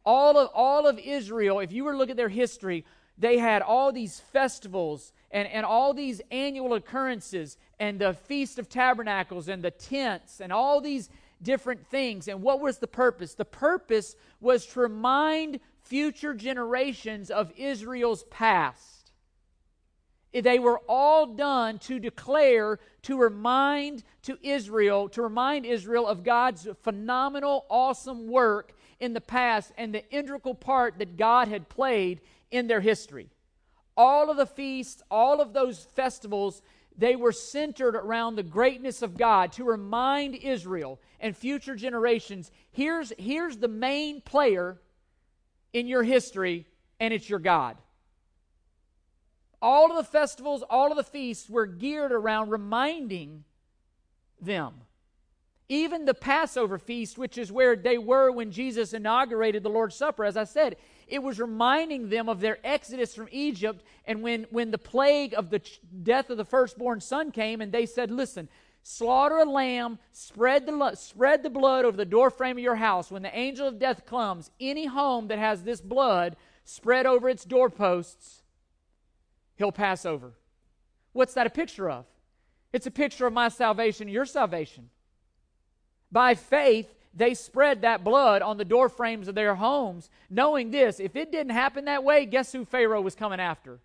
[0.06, 2.86] All of, all of Israel, if you were to look at their history,
[3.18, 8.70] they had all these festivals and, and all these annual occurrences and the Feast of
[8.70, 11.10] Tabernacles and the tents and all these
[11.42, 12.28] different things.
[12.28, 13.34] And what was the purpose?
[13.34, 19.12] The purpose was to remind future generations of Israel's past.
[20.32, 26.68] They were all done to declare, to remind to Israel, to remind Israel of God's
[26.82, 32.68] phenomenal, awesome work in the past and the integral part that God had played in
[32.68, 33.30] their history
[33.96, 36.62] all of the feasts, all of those festivals,
[36.98, 43.12] they were centered around the greatness of God to remind Israel and future generations here's,
[43.18, 44.80] here's the main player
[45.74, 46.68] in your history,
[47.00, 47.78] and it's your God.
[49.62, 53.44] All of the festivals, all of the feasts were geared around reminding
[54.40, 54.74] them.
[55.70, 60.26] Even the Passover feast, which is where they were when Jesus inaugurated the Lord's Supper,
[60.26, 60.76] as I said,
[61.08, 65.50] it was reminding them of their exodus from Egypt and when, when the plague of
[65.50, 65.62] the
[66.04, 68.48] death of the firstborn son came and they said, Listen,
[68.84, 73.12] slaughter a lamb, spread the, spread the blood over the doorframe of your house.
[73.12, 76.36] When the angel of death comes, any home that has this blood
[76.66, 78.44] spread over its doorposts,
[79.56, 80.34] he'll pass over.
[81.14, 82.06] What's that a picture of?
[82.72, 84.90] It's a picture of my salvation, your salvation.
[86.12, 91.00] By faith, they spread that blood on the door frames of their homes, knowing this
[91.00, 93.80] if it didn't happen that way, guess who Pharaoh was coming after?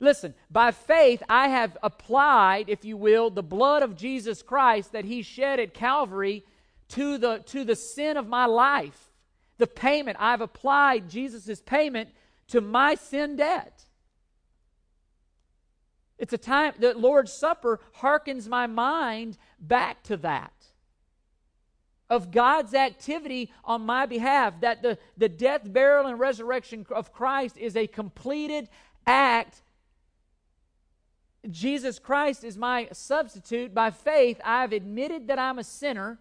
[0.00, 5.04] Listen, by faith, I have applied, if you will, the blood of Jesus Christ that
[5.04, 6.44] he shed at Calvary
[6.88, 9.12] to the, to the sin of my life.
[9.58, 12.10] The payment, I've applied Jesus' payment
[12.48, 13.84] to my sin debt.
[16.18, 20.52] It's a time, the Lord's Supper harkens my mind back to that
[22.10, 27.56] of God's activity on my behalf, that the, the death, burial, and resurrection of Christ
[27.56, 28.68] is a completed
[29.06, 29.62] act.
[31.50, 33.74] Jesus Christ is my substitute.
[33.74, 36.18] By faith, I've admitted that I'm a sinner.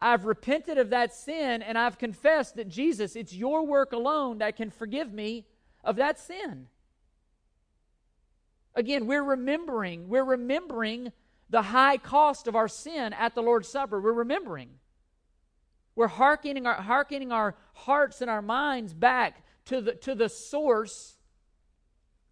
[0.00, 4.56] I've repented of that sin, and I've confessed that Jesus, it's your work alone that
[4.56, 5.46] can forgive me
[5.84, 6.66] of that sin.
[8.74, 11.12] Again, we're remembering, we're remembering
[11.48, 14.00] the high cost of our sin at the Lord's Supper.
[14.00, 14.68] We're remembering.
[15.96, 21.16] We're hearkening our, hearkening our hearts and our minds back to the, to the source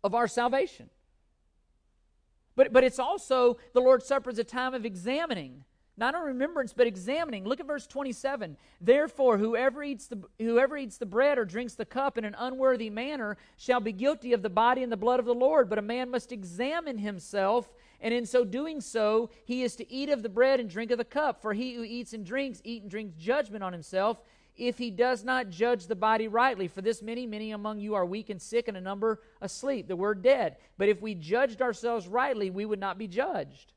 [0.05, 0.91] of our salvation.
[2.57, 5.65] But, but it's also, the Lord's Supper is a time of examining.
[5.97, 7.45] Not on remembrance, but examining.
[7.45, 8.57] Look at verse 27.
[8.81, 12.91] Therefore, whoever eats, the, whoever eats the bread or drinks the cup in an unworthy
[12.91, 15.71] manner shall be guilty of the body and the blood of the Lord.
[15.71, 17.73] But a man must examine himself,
[18.05, 20.99] and in so doing so, he is to eat of the bread and drink of
[20.99, 21.41] the cup.
[21.41, 24.21] For he who eats and drinks, eat and drinks judgment on himself,
[24.59, 26.69] if he does not judge the body rightly.
[26.69, 29.89] For this many, many among you are weak and sick, and a number asleep.
[29.89, 30.59] The word dead.
[30.77, 33.73] But if we judged ourselves rightly, we would not be judged.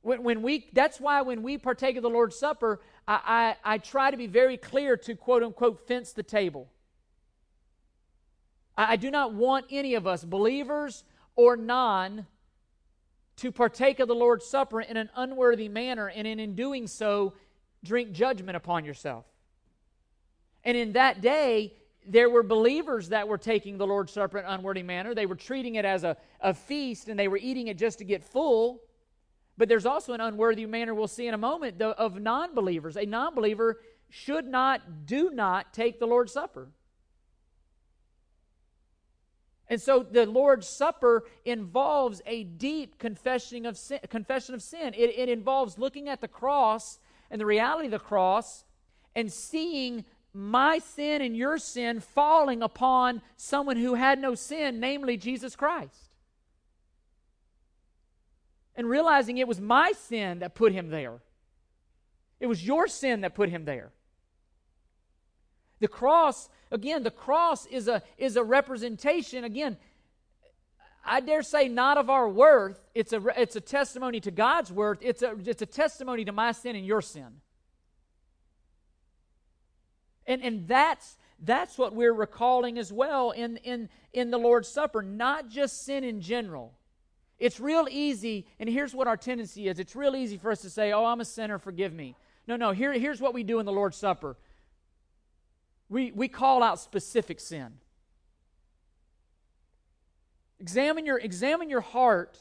[0.00, 3.78] When, when we, that's why when we partake of the Lord's Supper, I, I, I
[3.78, 6.70] try to be very clear to quote unquote fence the table.
[8.74, 11.04] I, I do not want any of us, believers
[11.38, 12.26] or non
[13.36, 17.32] to partake of the Lord's Supper in an unworthy manner, and in, in doing so,
[17.84, 19.24] drink judgment upon yourself.
[20.64, 21.74] And in that day,
[22.04, 25.14] there were believers that were taking the Lord's Supper in an unworthy manner.
[25.14, 28.04] They were treating it as a, a feast and they were eating it just to
[28.04, 28.80] get full.
[29.56, 32.96] But there's also an unworthy manner we'll see in a moment of non believers.
[32.96, 36.68] A non believer should not, do not take the Lord's Supper.
[39.68, 44.00] And so the Lord's Supper involves a deep confession of sin.
[44.08, 44.94] Confession of sin.
[44.94, 46.98] It, it involves looking at the cross
[47.30, 48.64] and the reality of the cross
[49.14, 55.16] and seeing my sin and your sin falling upon someone who had no sin, namely
[55.16, 56.08] Jesus Christ.
[58.78, 61.14] and realizing it was my sin that put him there.
[62.38, 63.90] It was your sin that put him there.
[65.80, 69.76] The cross, again, the cross is a, is a representation, again,
[71.04, 72.78] I dare say not of our worth.
[72.94, 74.98] It's a, it's a testimony to God's worth.
[75.00, 77.40] It's a, it's a testimony to my sin and your sin.
[80.26, 85.00] And, and that's, that's what we're recalling as well in, in, in the Lord's Supper,
[85.00, 86.74] not just sin in general.
[87.38, 90.70] It's real easy, and here's what our tendency is it's real easy for us to
[90.70, 92.16] say, Oh, I'm a sinner, forgive me.
[92.46, 94.36] No, no, here, here's what we do in the Lord's Supper
[95.88, 97.74] we, we call out specific sin.
[100.60, 102.38] Examine your, examine your heart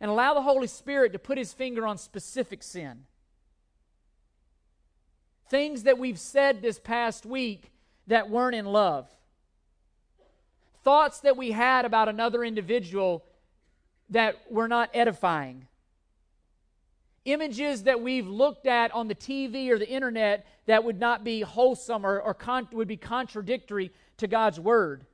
[0.00, 3.04] and allow the Holy Spirit to put his finger on specific sin.
[5.48, 7.72] Things that we've said this past week
[8.06, 9.08] that weren't in love.
[10.82, 13.24] Thoughts that we had about another individual
[14.10, 15.66] that were not edifying.
[17.24, 21.40] Images that we've looked at on the TV or the internet that would not be
[21.40, 25.06] wholesome or, or con- would be contradictory to God's Word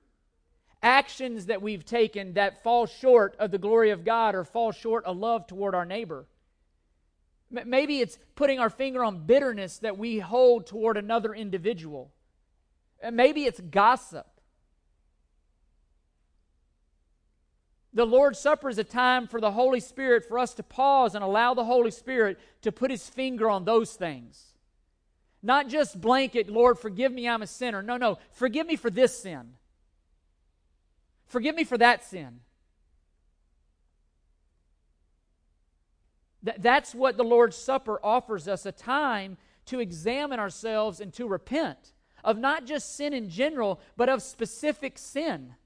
[0.82, 5.04] actions that we've taken that fall short of the glory of God or fall short
[5.04, 6.26] of love toward our neighbor.
[7.50, 12.12] Maybe it's putting our finger on bitterness that we hold toward another individual.
[13.10, 14.26] Maybe it's gossip.
[17.98, 21.24] The Lord's Supper is a time for the Holy Spirit for us to pause and
[21.24, 24.52] allow the Holy Spirit to put his finger on those things.
[25.42, 27.82] Not just blanket, Lord, forgive me, I'm a sinner.
[27.82, 29.54] No, no, forgive me for this sin.
[31.26, 32.38] Forgive me for that sin.
[36.44, 41.26] Th- that's what the Lord's Supper offers us a time to examine ourselves and to
[41.26, 45.56] repent of not just sin in general, but of specific sin.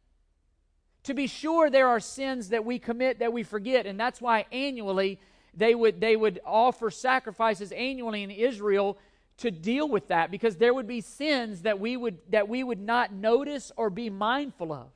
[1.05, 4.47] To be sure, there are sins that we commit that we forget, and that's why
[4.53, 5.19] annually
[5.55, 8.99] they would, they would offer sacrifices annually in Israel
[9.39, 12.81] to deal with that because there would be sins that we would, that we would
[12.81, 14.91] not notice or be mindful of.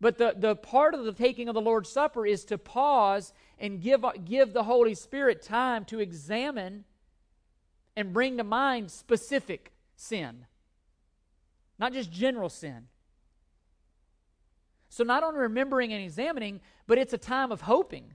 [0.00, 3.80] But the, the part of the taking of the Lord's Supper is to pause and
[3.80, 6.84] give, give the Holy Spirit time to examine
[7.96, 10.46] and bring to mind specific sin,
[11.78, 12.88] not just general sin.
[14.92, 18.14] So, not only remembering and examining, but it's a time of hoping.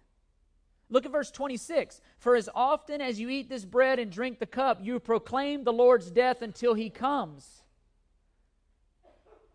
[0.91, 1.99] Look at verse 26.
[2.19, 5.73] For as often as you eat this bread and drink the cup, you proclaim the
[5.73, 7.63] Lord's death until he comes.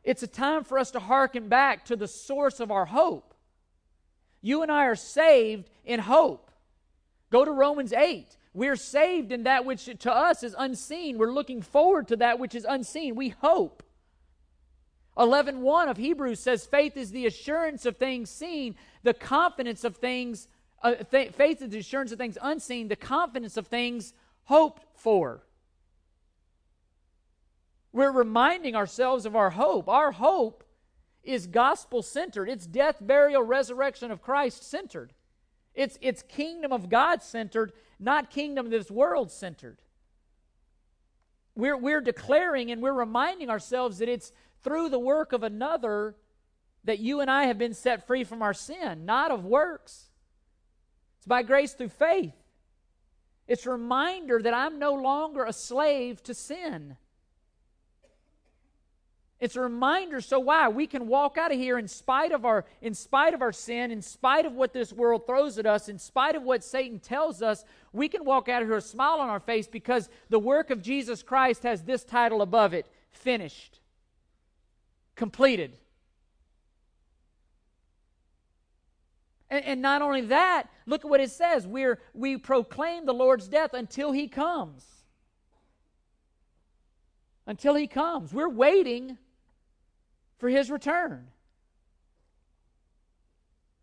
[0.02, 3.34] It's a time for us to hearken back to the source of our hope.
[4.40, 6.50] You and I are saved in hope.
[7.30, 8.36] Go to Romans 8.
[8.52, 11.18] We're saved in that which to us is unseen.
[11.18, 13.14] We're looking forward to that which is unseen.
[13.14, 13.84] We hope.
[15.16, 20.48] 11:1 of Hebrews says faith is the assurance of things seen, the confidence of things
[20.82, 25.42] uh, th- faith is the assurance of things unseen, the confidence of things hoped for.
[27.92, 29.88] We're reminding ourselves of our hope.
[29.88, 30.64] Our hope
[31.22, 35.12] is gospel centered, it's death, burial, resurrection of Christ centered.
[35.74, 39.78] It's, it's kingdom of God centered, not kingdom of this world centered.
[41.54, 46.16] We're, we're declaring and we're reminding ourselves that it's through the work of another
[46.84, 50.10] that you and I have been set free from our sin, not of works.
[51.18, 52.34] It's by grace through faith.
[53.46, 56.96] It's a reminder that I'm no longer a slave to sin.
[59.42, 62.64] It's a reminder so why we can walk out of here in spite of our
[62.80, 65.98] in spite of our sin, in spite of what this world throws at us, in
[65.98, 69.28] spite of what Satan tells us, we can walk out of here a smile on
[69.28, 73.80] our face because the work of Jesus Christ has this title above it, finished.
[75.14, 75.76] Completed.
[79.50, 81.66] And, and not only that, look at what it says.
[81.66, 84.84] We're we proclaim the Lord's death until he comes.
[87.46, 88.32] Until he comes.
[88.32, 89.18] We're waiting
[90.38, 91.28] for his return.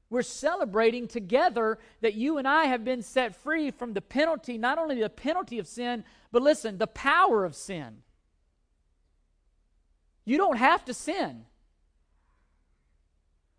[0.09, 4.79] We're celebrating together that you and I have been set free from the penalty, not
[4.79, 8.01] only the penalty of sin, but listen, the power of sin.
[10.29, 11.43] You don't have to sin.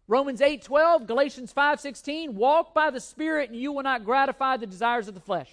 [0.06, 4.56] Romans 8 12, Galatians 5 16, walk by the Spirit and you will not gratify
[4.56, 5.50] the desires of the flesh.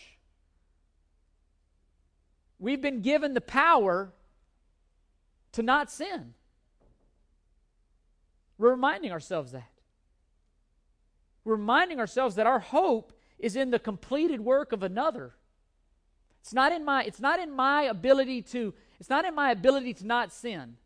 [2.59, 4.13] We've been given the power
[5.53, 6.35] to not sin.
[8.59, 9.71] We're reminding ourselves that.
[11.43, 15.33] We're reminding ourselves that our hope is in the completed work of another.
[16.41, 19.95] It's not in my, it's not in my ability to, it's not in my ability
[19.95, 20.77] to not sin.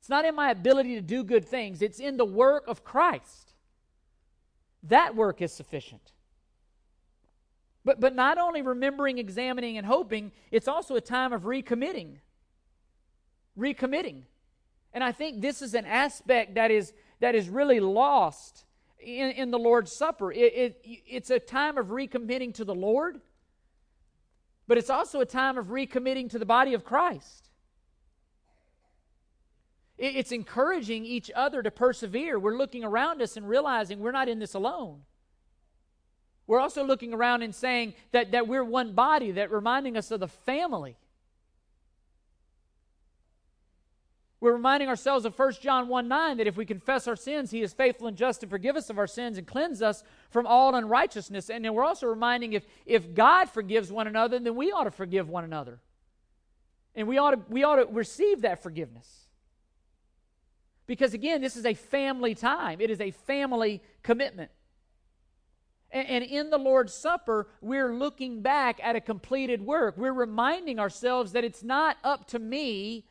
[0.00, 1.82] It's not in my ability to do good things.
[1.82, 3.52] It's in the work of Christ.
[4.82, 6.12] that work is sufficient.
[7.84, 12.16] But, but not only remembering, examining, and hoping, it's also a time of recommitting.
[13.58, 14.22] Recommitting.
[14.92, 18.64] And I think this is an aspect that is, that is really lost
[18.98, 20.32] in, in the Lord's Supper.
[20.32, 23.20] It, it, it's a time of recommitting to the Lord,
[24.66, 27.49] but it's also a time of recommitting to the body of Christ.
[30.00, 32.38] It, it's encouraging each other to persevere.
[32.40, 35.02] We're looking around us and realizing we're not in this alone.
[36.48, 40.18] We're also looking around and saying that, that we're one body, that reminding us of
[40.18, 40.96] the family.
[44.40, 47.60] We're reminding ourselves of 1 John 1 9 that if we confess our sins, He
[47.60, 50.74] is faithful and just to forgive us of our sins and cleanse us from all
[50.74, 51.50] unrighteousness.
[51.50, 54.90] And then we're also reminding if, if God forgives one another, then we ought to
[54.90, 55.78] forgive one another.
[56.94, 59.28] And we ought to, we ought to receive that forgiveness.
[60.90, 64.50] Because again, this is a family time, it is a family commitment.
[65.92, 69.96] And, in the Lord's Supper, we're looking back at a completed work.
[69.96, 73.04] We're reminding ourselves that it's not up to me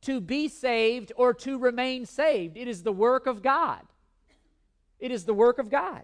[0.00, 2.56] to be saved or to remain saved.
[2.56, 3.82] It is the work of God.
[4.98, 6.02] It is the work of God.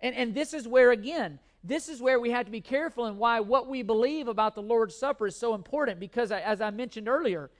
[0.00, 3.18] And, and this is where, again, this is where we have to be careful and
[3.18, 7.08] why what we believe about the Lord's Supper is so important because, as I mentioned
[7.08, 7.50] earlier,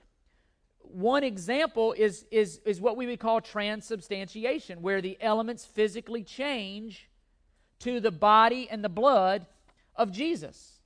[0.93, 7.09] one example is, is, is what we would call transubstantiation, where the elements physically change
[7.81, 9.47] to the body and the blood
[9.97, 10.81] of Jesus.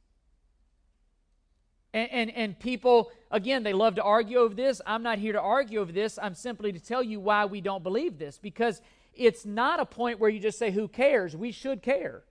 [1.92, 4.80] And, and, and, people, again, they love to argue over this.
[4.84, 6.18] I'm not here to argue over this.
[6.20, 8.36] I'm simply to tell you why we don't believe this.
[8.36, 8.82] Because
[9.14, 11.36] it's not a point where you just say, who cares?
[11.36, 12.24] We should care.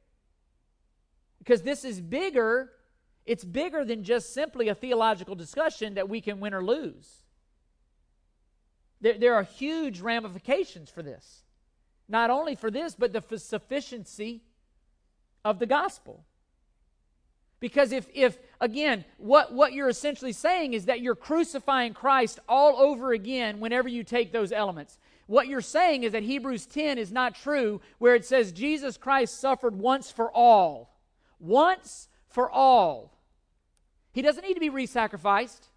[1.39, 2.71] Because this is bigger,
[3.25, 7.22] it's bigger than just simply a theological discussion that we can win or lose.
[9.03, 11.43] There, there are huge ramifications for this.
[12.07, 14.41] Not only for this, but the sufficiency
[15.43, 16.23] of the gospel.
[17.59, 22.77] Because if, if again, what, what you're essentially saying is that you're crucifying Christ all
[22.77, 24.97] over again whenever you take those elements.
[25.27, 29.39] What you're saying is that Hebrews 10 is not true, where it says Jesus Christ
[29.39, 30.97] suffered once for all.
[31.39, 33.17] Once for all.
[34.13, 35.67] He doesn't need to be re sacrificed.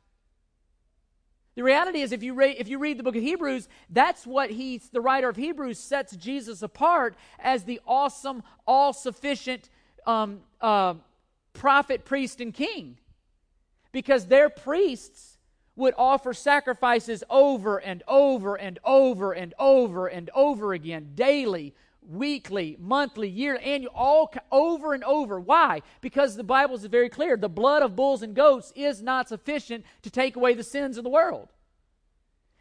[1.57, 4.51] The reality is, if you, read, if you read the book of Hebrews, that's what
[4.51, 9.71] he, the writer of Hebrews sets Jesus apart as the awesome, all sufficient
[10.07, 10.95] um, uh,
[11.55, 12.99] prophet, priest, and king.
[13.91, 15.39] Because their priests
[15.77, 21.75] would offer sacrifices over and over and over and over and over again, daily,
[22.09, 25.41] weekly, monthly, year, annual, all over and over.
[25.41, 25.83] Why?
[26.01, 27.37] Because the Bible is very clear.
[27.37, 31.05] The blood of bulls and goats is not sufficient to take away the sins of
[31.05, 31.53] the world.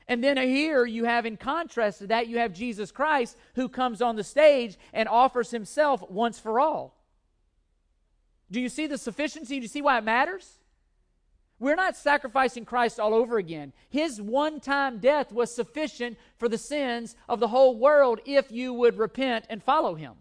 [0.07, 4.01] And then here you have, in contrast to that, you have Jesus Christ who comes
[4.01, 6.95] on the stage and offers himself once for all.
[8.51, 9.55] Do you see the sufficiency?
[9.55, 10.59] Do you see why it matters?
[11.65, 13.73] We're not sacrificing Christ all over again.
[13.89, 18.71] His one time death was sufficient for the sins of the whole world if you
[18.71, 20.13] would repent and follow him.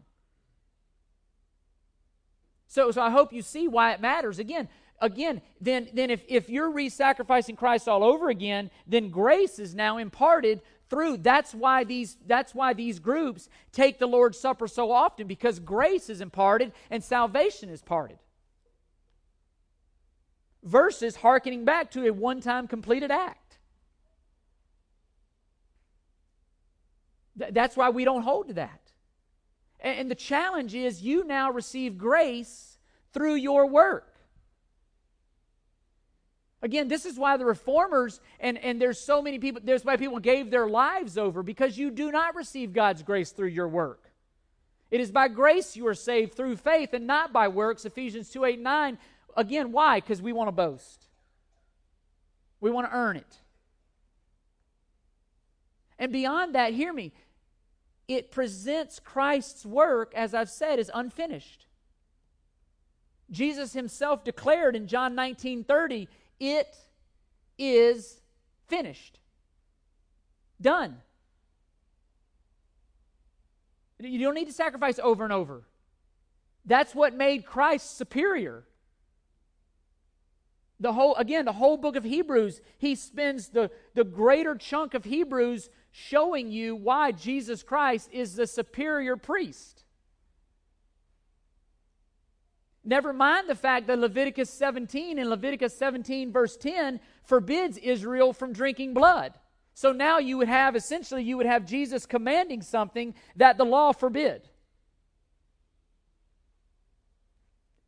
[2.67, 4.39] So, so I hope you see why it matters.
[4.39, 4.71] Again,
[5.03, 9.75] again, then, then if, if you're re sacrificing Christ all over again, then grace is
[9.75, 11.19] now imparted through.
[11.19, 16.09] That's why these, that's why these groups take the Lord's Supper so often, because grace
[16.09, 18.17] is imparted and salvation is parted.
[20.65, 23.59] Versus hearkening back to a one time completed act.
[27.39, 28.81] Th- that's why we don't hold to that.
[29.81, 32.79] And, and the challenge is you now receive grace
[33.13, 34.11] through your work.
[36.65, 40.19] Again, this is why the reformers and, and there's so many people, there's why people
[40.19, 44.11] gave their lives over because you do not receive God's grace through your work.
[44.91, 47.85] It is by grace you are saved through faith and not by works.
[47.85, 48.99] Ephesians 2 8 9.
[49.37, 50.01] Again, why?
[50.01, 51.07] Because we want to boast.
[52.61, 53.39] We want to earn it.
[55.99, 57.13] And beyond that, hear me,
[58.09, 61.67] it presents Christ's work, as I've said, as unfinished.
[63.31, 66.09] Jesus himself declared in John 19 30,
[66.41, 66.77] it
[67.59, 68.21] is
[68.67, 69.19] finished.
[70.61, 70.99] Done.
[74.01, 75.63] You don't need to sacrifice over and over.
[76.65, 78.65] That's what made Christ superior.
[80.85, 85.03] The whole, again, the whole book of Hebrews, he spends the, the greater chunk of
[85.03, 89.83] Hebrews showing you why Jesus Christ is the superior priest.
[92.85, 98.53] Never mind the fact that Leviticus 17 and Leviticus 17, verse 10, forbids Israel from
[98.53, 99.33] drinking blood.
[99.73, 103.93] So now you would have, essentially, you would have Jesus commanding something that the law
[103.93, 104.51] forbid.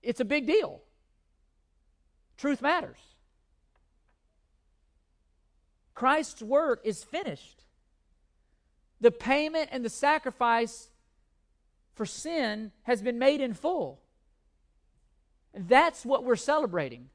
[0.02, 0.80] It's a big deal.
[2.36, 2.98] Truth matters.
[5.94, 7.64] Christ's work is finished.
[9.00, 10.90] The payment and the sacrifice
[11.94, 14.00] for sin has been made in full.
[15.54, 17.08] That's what we're celebrating.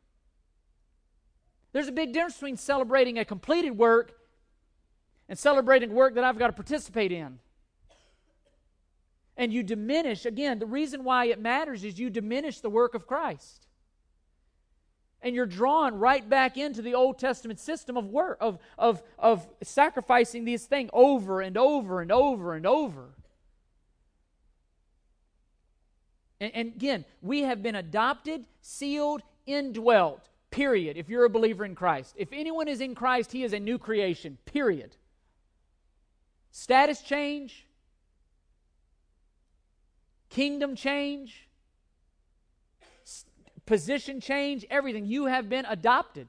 [1.74, 4.14] There's a big difference between celebrating a completed work
[5.30, 7.40] and celebrating work that I've got to participate in.
[9.38, 13.08] And you diminish, again, the reason why it matters is you diminish the work of
[13.08, 13.68] Christ.
[15.22, 19.48] And you're drawn right back into the Old Testament system of work, of, of, of
[19.62, 23.10] sacrificing these things over and over and over and over.
[26.40, 31.76] And, and again, we have been adopted, sealed, indwelt, period, if you're a believer in
[31.76, 32.16] Christ.
[32.18, 34.96] If anyone is in Christ, he is a new creation, period.
[36.52, 37.68] Status change,
[40.30, 41.48] kingdom change,
[43.72, 45.06] position change, everything.
[45.06, 46.28] You have been adopted.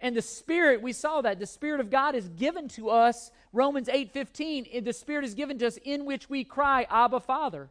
[0.00, 1.38] And the Spirit, we saw that.
[1.38, 3.30] The Spirit of God is given to us.
[3.52, 4.82] Romans 8 15.
[4.82, 7.70] The Spirit is given to us in which we cry, Abba, Father.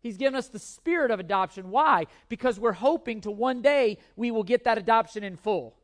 [0.00, 1.70] He's given us the spirit of adoption.
[1.70, 2.06] Why?
[2.28, 5.74] Because we're hoping to one day we will get that adoption in full.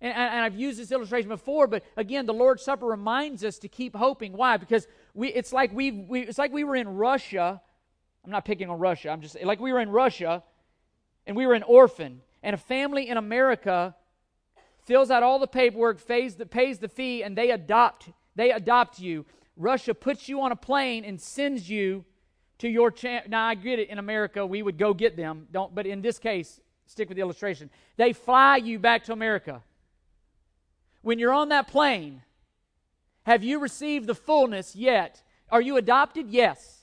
[0.00, 3.68] And, and, I've used this illustration before, but again, the Lord's Supper reminds us to
[3.68, 4.32] keep hoping.
[4.32, 4.56] Why?
[4.56, 7.60] Because we, it's like we, we, it's like we were in Russia.
[8.24, 9.10] I'm not picking on Russia.
[9.10, 10.42] I'm just like we were in Russia,
[11.26, 13.94] and we were an orphan, and a family in America
[14.84, 18.10] fills out all the paperwork, pays the, pays the fee, and they adopt.
[18.34, 19.26] They adopt you.
[19.56, 22.04] Russia puts you on a plane and sends you
[22.58, 23.28] to your champ.
[23.28, 23.88] Now I get it.
[23.88, 25.46] In America, we would go get them.
[25.50, 25.74] Don't.
[25.74, 27.70] But in this case, stick with the illustration.
[27.96, 29.62] They fly you back to America.
[31.02, 32.22] When you're on that plane,
[33.24, 35.22] have you received the fullness yet?
[35.50, 36.28] Are you adopted?
[36.28, 36.79] Yes.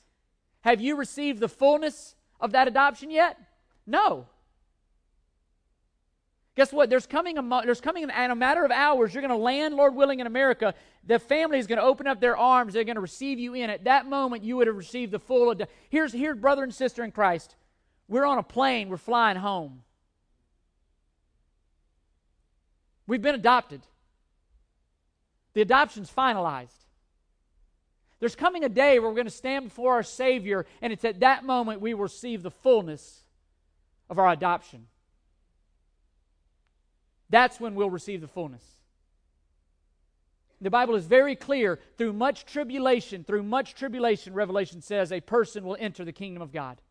[0.68, 3.40] Have you received the fullness of that adoption yet?
[3.86, 4.28] No.
[6.58, 6.90] Guess what?
[6.90, 9.14] There's coming a there's coming in a matter of hours.
[9.14, 10.74] You're going to land, Lord willing, in America.
[11.06, 12.74] The family is going to open up their arms.
[12.74, 13.70] They're going to receive you in.
[13.70, 15.52] At that moment, you would have received the full.
[15.52, 17.56] Ad- here's here's brother and sister in Christ.
[18.10, 18.90] We're on a plane.
[18.90, 19.84] We're flying home.
[23.08, 23.84] We've been adopted.
[25.54, 26.87] The adoption's finalized.
[28.20, 31.20] There's coming a day where we're going to stand before our Savior, and it's at
[31.20, 33.22] that moment we will receive the fullness
[34.10, 34.88] of our adoption.
[37.30, 38.64] That's when we'll receive the fullness.
[40.60, 45.64] The Bible is very clear through much tribulation, through much tribulation, Revelation says a person
[45.64, 46.82] will enter the kingdom of God.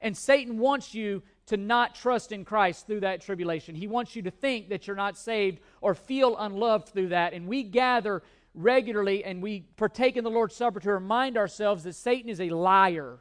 [0.00, 3.74] And Satan wants you to not trust in Christ through that tribulation.
[3.74, 7.32] He wants you to think that you're not saved or feel unloved through that.
[7.32, 8.22] And we gather
[8.56, 12.50] regularly and we partake in the Lord's Supper to remind ourselves that Satan is a
[12.50, 13.20] liar,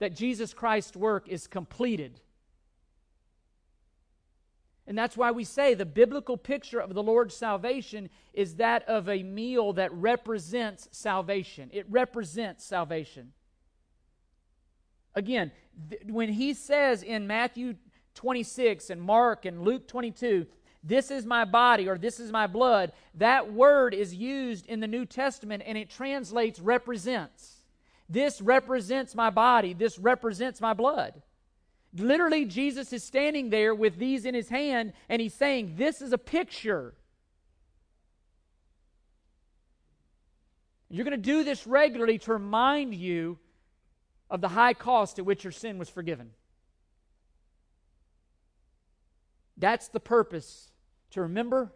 [0.00, 2.20] that Jesus Christ's work is completed
[4.86, 9.08] and that's why we say the biblical picture of the Lord's salvation is that of
[9.08, 11.70] a meal that represents salvation.
[11.72, 13.32] It represents salvation.
[15.14, 15.50] Again,
[15.90, 17.74] th- when he says in Matthew
[18.14, 20.46] 26 and Mark and Luke 22,
[20.86, 24.86] this is my body or this is my blood, that word is used in the
[24.86, 27.56] New Testament and it translates represents.
[28.08, 31.22] This represents my body, this represents my blood.
[31.92, 36.12] Literally, Jesus is standing there with these in his hand, and he's saying, This is
[36.12, 36.94] a picture.
[40.88, 43.38] You're going to do this regularly to remind you
[44.30, 46.30] of the high cost at which your sin was forgiven.
[49.56, 50.70] That's the purpose
[51.10, 51.72] to remember,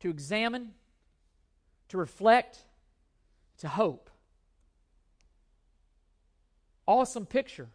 [0.00, 0.72] to examine,
[1.88, 2.58] to reflect,
[3.58, 4.10] to hope.
[6.86, 7.68] Awesome picture.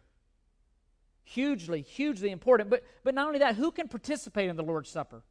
[1.24, 2.70] Hugely, hugely important.
[2.70, 5.22] But, but not only that, who can participate in the Lord's Supper?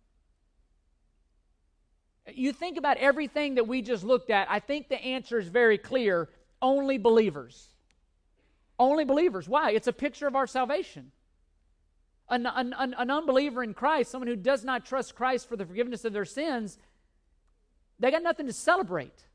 [2.34, 5.78] You think about everything that we just looked at, I think the answer is very
[5.78, 6.30] clear
[6.62, 7.68] only believers.
[8.80, 9.48] Only believers.
[9.48, 9.72] Why?
[9.72, 11.12] It's a picture of our salvation.
[12.34, 16.04] An, an, an, unbeliever in Christ, someone who does not trust Christ for the forgiveness
[16.04, 16.80] of their sins,
[18.00, 19.28] they got nothing to celebrate.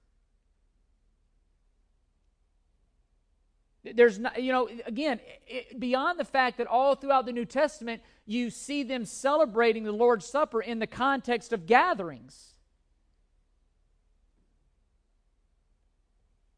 [3.85, 8.03] There's not, you know, again, it, beyond the fact that all throughout the New Testament
[8.27, 12.55] you see them celebrating the Lord's Supper in the context of gatherings.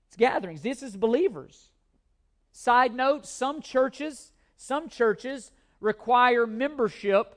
[0.09, 0.63] It's gatherings.
[0.63, 1.69] This is believers.
[2.51, 7.37] Side note, some churches, some churches require membership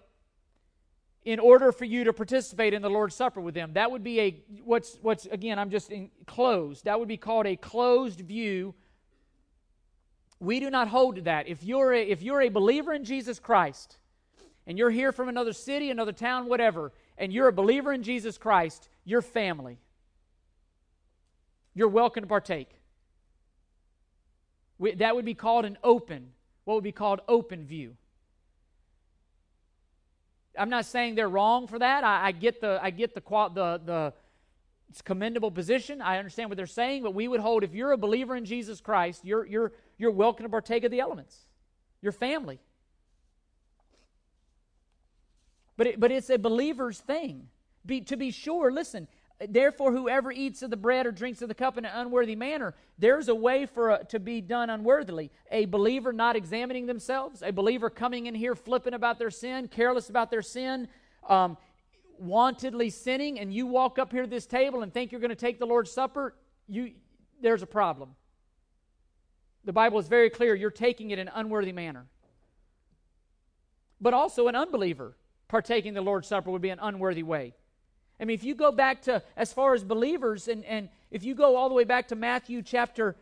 [1.26, 3.74] in order for you to participate in the Lord's Supper with them.
[3.74, 6.86] That would be a what's what's again, I'm just in closed.
[6.86, 8.76] That would be called a closed view.
[10.39, 11.48] We do not hold to that.
[11.48, 13.98] If you're a, if you're a believer in Jesus Christ
[14.68, 18.38] and you're here from another city, another town, whatever, and you're a believer in Jesus
[18.38, 19.78] Christ, you're family.
[21.74, 22.70] You're welcome to partake.
[24.78, 26.32] We, that would be called an open,
[26.66, 27.96] what would be called open view.
[30.58, 32.04] I'm not saying they're wrong for that.
[32.04, 34.14] I, I get the I get the the the
[34.89, 36.01] it's commendable position.
[36.01, 38.80] I understand what they're saying, but we would hold if you're a believer in Jesus
[38.80, 41.38] Christ, you're you're you're welcome to partake of the elements.
[42.01, 42.60] You're family.
[45.78, 47.47] But it, but it's a believer's thing.
[47.86, 49.08] Be, to be sure, listen,
[49.50, 52.76] Therefore, whoever eats of the bread or drinks of the cup in an unworthy manner,
[52.98, 55.32] there's a way for a, to be done unworthily.
[55.52, 60.10] A believer not examining themselves, a believer coming in here flipping about their sin, careless
[60.10, 60.88] about their sin,
[61.28, 61.58] um,
[62.22, 65.36] wantedly sinning, and you walk up here to this table and think you're going to
[65.36, 66.36] take the Lord's Supper,
[66.68, 66.91] you,
[67.41, 68.16] there's a problem.
[69.66, 72.06] The Bible is very clear you're taking it in an unworthy manner.
[74.02, 75.16] But also, an unbeliever
[75.48, 77.54] partaking the Lord's Supper would be an unworthy way.
[78.20, 81.36] I mean, if you go back to as far as believers, and, and if you
[81.36, 83.16] go all the way back to Matthew chapter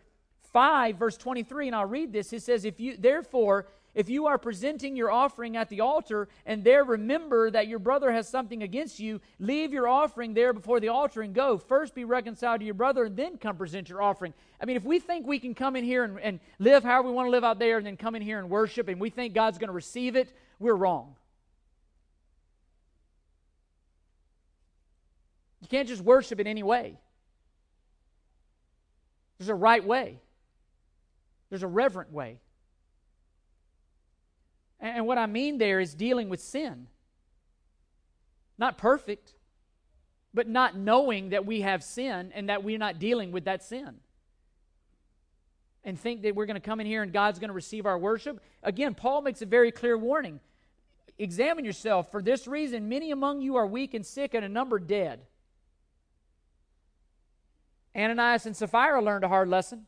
[0.53, 4.37] 5, verse 23, and I'll read this, it says, If you therefore, if you are
[4.37, 8.99] presenting your offering at the altar, and there remember that your brother has something against
[8.99, 11.57] you, leave your offering there before the altar and go.
[11.57, 14.33] First be reconciled to your brother, and then come present your offering.
[14.61, 17.13] I mean, if we think we can come in here and, and live however we
[17.13, 19.33] want to live out there, and then come in here and worship, and we think
[19.33, 21.15] God's going to receive it, we're wrong.
[25.62, 26.99] You can't just worship in any way.
[29.38, 30.20] There's a right way,
[31.49, 32.39] there's a reverent way.
[34.80, 36.88] And what I mean there is dealing with sin.
[38.57, 39.34] Not perfect,
[40.34, 43.95] but not knowing that we have sin and that we're not dealing with that sin.
[45.84, 47.97] And think that we're going to come in here and God's going to receive our
[47.97, 48.39] worship.
[48.64, 50.39] Again, Paul makes a very clear warning.
[51.18, 52.12] Examine yourself.
[52.12, 55.22] For this reason, many among you are weak and sick, and a number dead.
[57.95, 59.85] Ananias and Sapphira learned a hard lesson.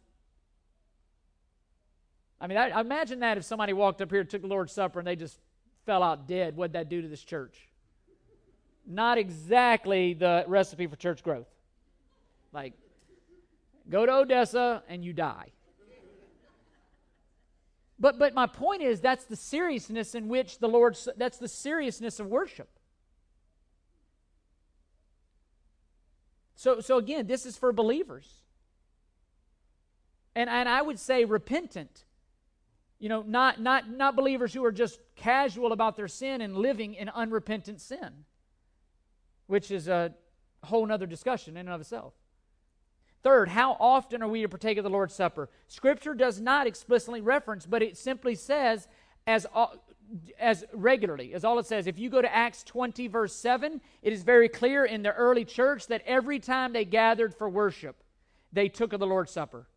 [2.41, 5.07] I mean, I, imagine that if somebody walked up here, took the Lord's Supper, and
[5.07, 5.39] they just
[5.85, 7.69] fell out dead, what'd that do to this church?
[8.85, 11.47] Not exactly the recipe for church growth.
[12.51, 12.73] Like,
[13.89, 15.51] go to Odessa and you die.
[17.99, 22.19] But, but my point is that's the seriousness in which the Lord, that's the seriousness
[22.19, 22.67] of worship.
[26.63, 28.25] So, so again, this is for believers.
[30.33, 32.05] And, and I would say repentant.
[32.99, 36.93] You know, not, not, not believers who are just casual about their sin and living
[36.93, 38.23] in unrepentant sin,
[39.47, 40.13] which is a
[40.63, 42.13] whole other discussion in and of itself.
[43.23, 45.49] Third, how often are we to partake of the Lord's Supper?
[45.67, 48.87] Scripture does not explicitly reference, but it simply says,
[49.27, 49.67] as uh,
[50.39, 51.87] as regularly, as all it says.
[51.87, 55.45] If you go to Acts 20, verse 7, it is very clear in the early
[55.45, 57.95] church that every time they gathered for worship,
[58.51, 59.67] they took of the Lord's Supper.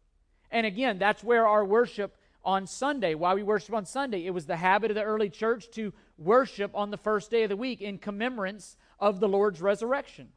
[0.50, 4.46] And again, that's where our worship on Sunday, why we worship on Sunday, it was
[4.46, 7.82] the habit of the early church to worship on the first day of the week
[7.82, 10.28] in commemorance of the Lord's resurrection.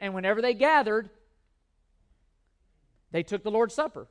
[0.00, 1.08] And whenever they gathered,
[3.10, 4.06] they took the Lord's Supper.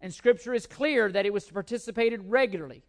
[0.00, 2.82] And Scripture is clear that it was participated regularly.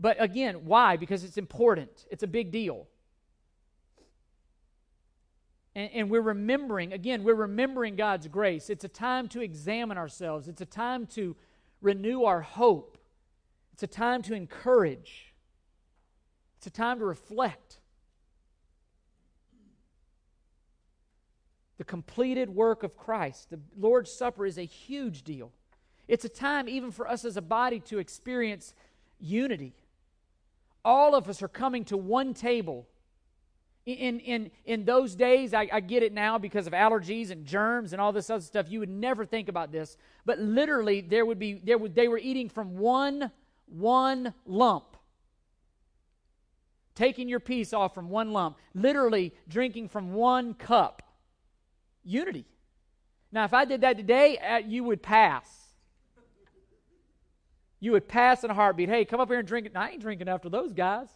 [0.00, 0.96] But again, why?
[0.96, 2.86] Because it's important, it's a big deal.
[5.74, 8.70] And, and, we're remembering, again, we're remembering God's grace.
[8.70, 11.36] It's a time to examine ourselves, it's a time to
[11.80, 12.98] renew our hope,
[13.74, 15.34] it's a time to encourage,
[16.58, 17.76] it's a time to reflect.
[21.76, 23.48] The completed work of Christ.
[23.48, 25.50] The Lord's Supper is a huge deal.
[26.08, 28.74] It's a time, even for us as a body, to experience
[29.18, 29.72] unity
[30.84, 32.86] all of us are coming to one table.
[33.86, 37.92] In, in, in those days, I, I get it now because of allergies and germs
[37.92, 38.70] and all this other stuff.
[38.70, 39.96] You would never think about this.
[40.24, 43.30] But literally, there would be, there would, they were eating from one,
[43.66, 44.90] one lump
[47.00, 51.02] taking your piece off from one lump, literally drinking from one cup.
[52.04, 52.44] Unity.
[53.32, 55.59] Now, if I did that today, uh, you would pass
[57.80, 58.90] you would pass in a heartbeat.
[58.90, 59.72] Hey, come up here and drink it.
[59.74, 61.08] I ain't drinking after those guys.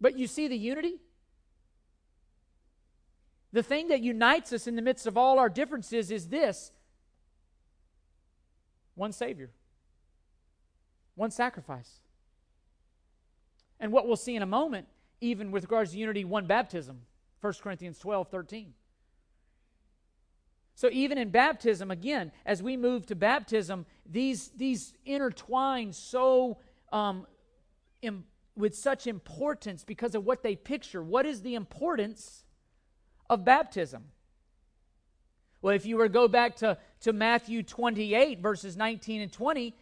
[0.00, 0.94] But you see the unity?
[3.52, 6.72] The thing that unites us in the midst of all our differences is this
[8.94, 9.50] one Savior,
[11.14, 12.00] one sacrifice.
[13.78, 14.86] And what we'll see in a moment,
[15.20, 17.02] even with regards to unity, one baptism,
[17.40, 18.72] 1 Corinthians 12, 13.
[20.74, 26.58] So even in baptism, again, as we move to baptism, these, these intertwine so
[26.92, 27.26] um,
[28.02, 28.24] Im-
[28.56, 31.02] with such importance because of what they picture.
[31.02, 32.44] What is the importance
[33.30, 34.04] of baptism?
[35.62, 39.74] Well, if you were to go back to, to Matthew 28, verses 19 and 20,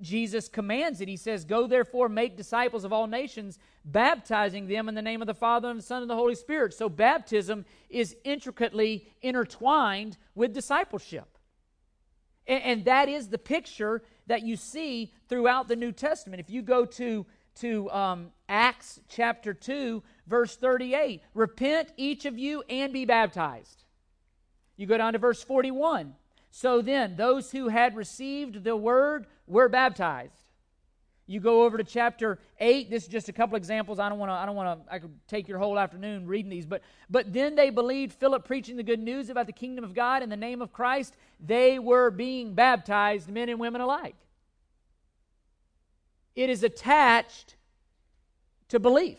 [0.00, 1.08] Jesus commands it.
[1.08, 5.26] He says, Go therefore, make disciples of all nations, baptizing them in the name of
[5.26, 6.72] the Father and the Son and the Holy Spirit.
[6.72, 11.37] So baptism is intricately intertwined with discipleship.
[12.48, 16.40] And, and that is the picture that you see throughout the New Testament.
[16.40, 17.26] If you go to,
[17.56, 23.84] to um, Acts chapter 2, verse 38, repent each of you and be baptized.
[24.76, 26.14] You go down to verse 41.
[26.50, 30.47] So then, those who had received the word were baptized.
[31.30, 32.88] You go over to chapter 8.
[32.88, 33.98] This is just a couple examples.
[33.98, 36.48] I don't want to, I don't want to, I could take your whole afternoon reading
[36.48, 36.64] these.
[36.64, 40.22] But, but then they believed Philip preaching the good news about the kingdom of God
[40.22, 41.14] in the name of Christ.
[41.38, 44.16] They were being baptized, men and women alike.
[46.34, 47.56] It is attached
[48.68, 49.18] to belief.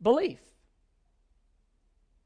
[0.00, 0.40] Belief.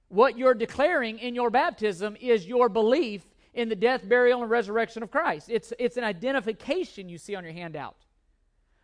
[0.06, 3.26] What you're declaring in your baptism is your belief
[3.58, 5.48] in the death, burial, and resurrection of Christ.
[5.50, 7.96] It's, it's an identification you see on your handout.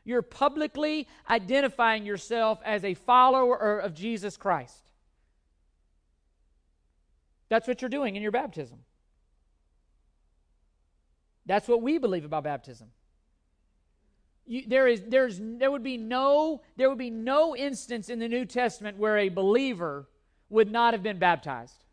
[0.03, 4.91] You're publicly identifying yourself as a follower of Jesus Christ.
[7.49, 8.81] That's what you're doing in your baptism.
[11.47, 12.89] That's what we believe about baptism.
[14.45, 18.29] You, there is there's there would be no there would be no instance in the
[18.29, 20.09] New Testament where a believer
[20.51, 21.84] would not have been baptized.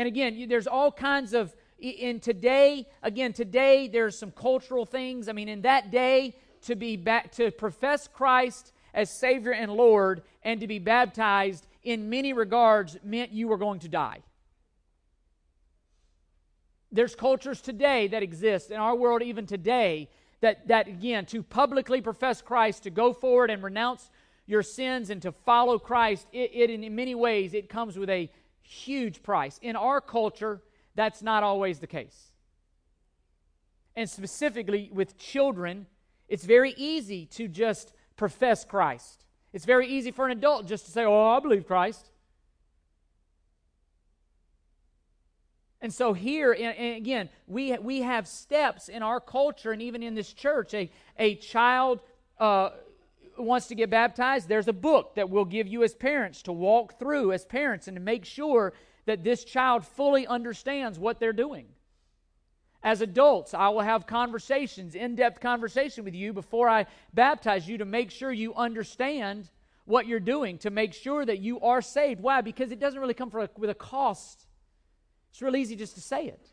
[0.00, 5.28] And again, there's all kinds of, in today, again, today there's some cultural things.
[5.28, 10.22] I mean, in that day, to be back, to profess Christ as Savior and Lord
[10.42, 14.22] and to be baptized in many regards meant you were going to die.
[16.90, 20.08] There's cultures today that exist in our world, even today,
[20.40, 24.08] that, that again, to publicly profess Christ, to go forward and renounce
[24.46, 28.30] your sins and to follow Christ, it, it in many ways, it comes with a
[28.62, 29.58] huge price.
[29.62, 30.62] In our culture,
[30.94, 32.32] that's not always the case.
[33.96, 35.86] And specifically with children,
[36.28, 39.24] it's very easy to just profess Christ.
[39.52, 42.10] It's very easy for an adult just to say, Oh, I believe Christ.
[45.82, 50.14] And so here, and again, we, we have steps in our culture and even in
[50.14, 50.74] this church.
[50.74, 52.00] A, a child
[52.38, 52.70] uh,
[53.42, 56.98] wants to get baptized, there's a book that we'll give you as parents to walk
[56.98, 58.72] through as parents and to make sure
[59.06, 61.66] that this child fully understands what they're doing.
[62.82, 67.78] As adults, I will have conversations, in depth conversation with you before I baptize you
[67.78, 69.50] to make sure you understand
[69.84, 72.20] what you're doing, to make sure that you are saved.
[72.20, 72.40] Why?
[72.40, 74.46] Because it doesn't really come a, with a cost.
[75.30, 76.48] It's real easy just to say it.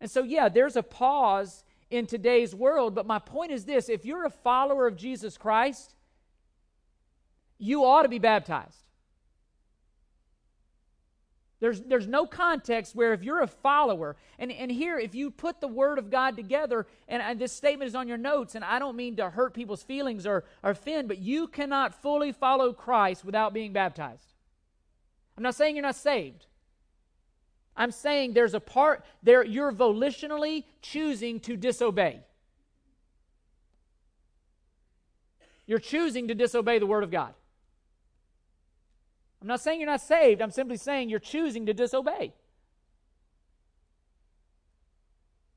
[0.00, 2.94] And so, yeah, there's a pause in today's world.
[2.94, 5.94] But my point is this if you're a follower of Jesus Christ,
[7.58, 8.78] you ought to be baptized.
[11.60, 15.60] There's, there's no context where if you're a follower, and, and here, if you put
[15.60, 18.80] the Word of God together, and, and this statement is on your notes, and I
[18.80, 23.24] don't mean to hurt people's feelings or, or offend, but you cannot fully follow Christ
[23.24, 24.32] without being baptized.
[25.36, 26.46] I'm not saying you're not saved.
[27.76, 32.20] I'm saying there's a part there you're volitionally choosing to disobey.
[35.66, 37.34] You're choosing to disobey the word of God.
[39.40, 42.32] I'm not saying you're not saved, I'm simply saying you're choosing to disobey.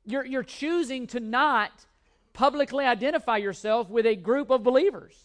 [0.05, 1.85] You're, you're choosing to not
[2.33, 5.15] publicly identify yourself with a group of believers.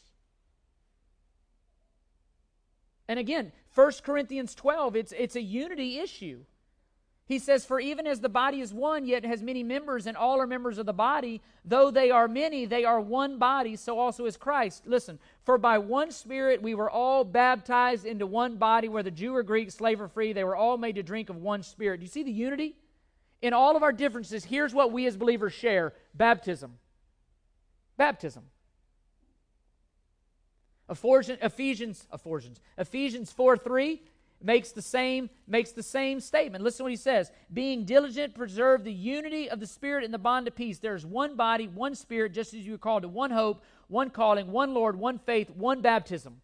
[3.08, 6.40] And again, 1 Corinthians 12, it's, it's a unity issue.
[7.30, 10.40] He says, For even as the body is one, yet has many members, and all
[10.40, 14.26] are members of the body, though they are many, they are one body, so also
[14.26, 14.82] is Christ.
[14.84, 19.44] Listen, for by one Spirit we were all baptized into one body, whether Jew or
[19.44, 22.00] Greek, slave or free, they were all made to drink of one Spirit.
[22.00, 22.74] Do you see the unity?
[23.42, 26.78] In all of our differences, here's what we as believers share baptism.
[27.96, 28.42] Baptism.
[30.90, 34.02] Ephesians, Ephesians, Ephesians, Ephesians 4 3
[34.42, 36.64] makes the same makes the same statement.
[36.64, 40.48] Listen what he says: "Being diligent, preserve the unity of the spirit in the bond
[40.48, 40.78] of peace.
[40.78, 44.10] There is one body, one spirit, just as you were called to one hope, one
[44.10, 46.40] calling, one Lord, one faith, one baptism."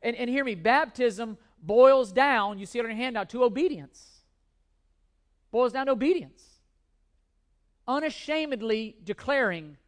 [0.00, 4.22] And, and hear me, baptism boils down, you see it on your handout, to obedience.
[5.50, 6.60] Boils down to obedience.
[7.88, 9.78] unashamedly declaring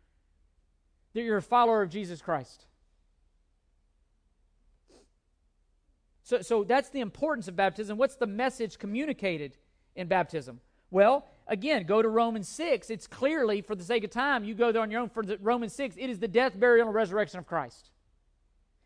[1.12, 2.64] that you're a follower of Jesus Christ.
[6.30, 7.98] So, so that's the importance of baptism.
[7.98, 9.56] What's the message communicated
[9.96, 10.60] in baptism?
[10.92, 12.88] Well, again, go to Romans 6.
[12.88, 15.38] It's clearly, for the sake of time, you go there on your own for the,
[15.38, 15.96] Romans 6.
[15.98, 17.90] It is the death, burial, and resurrection of Christ.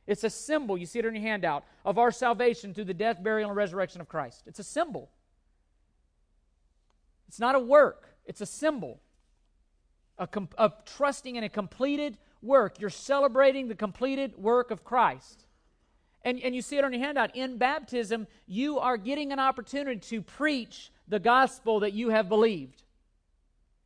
[0.06, 3.22] It's a symbol, you see it on your handout, of our salvation through the death,
[3.22, 4.44] burial, and resurrection of Christ.
[4.46, 5.10] It's a symbol.
[7.28, 9.02] It's not a work, it's a symbol
[10.16, 12.80] of, of trusting in a completed work.
[12.80, 15.43] You're celebrating the completed work of Christ.
[16.24, 17.36] And, and you see it on your handout.
[17.36, 22.82] In baptism, you are getting an opportunity to preach the gospel that you have believed.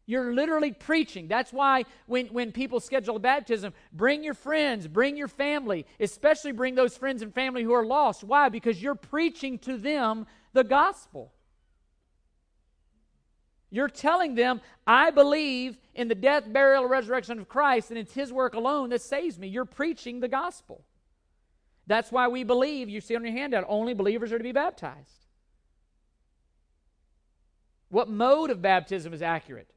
[0.07, 1.29] You're literally preaching.
[1.29, 6.53] That's why when, when people schedule a baptism, bring your friends, bring your family, especially
[6.53, 8.25] bring those friends and family who are lost.
[8.25, 8.49] Why?
[8.49, 11.33] Because you're preaching to them the gospel.
[13.71, 18.15] You're telling them, I believe in the death, burial, and resurrection of Christ, and it's
[18.15, 19.49] His work alone that saves me.
[19.49, 20.85] You're preaching the gospel.
[21.89, 25.27] That's why we believe, you see on your handout, only believers are to be baptized.
[27.89, 29.71] What mode of baptism is accurate?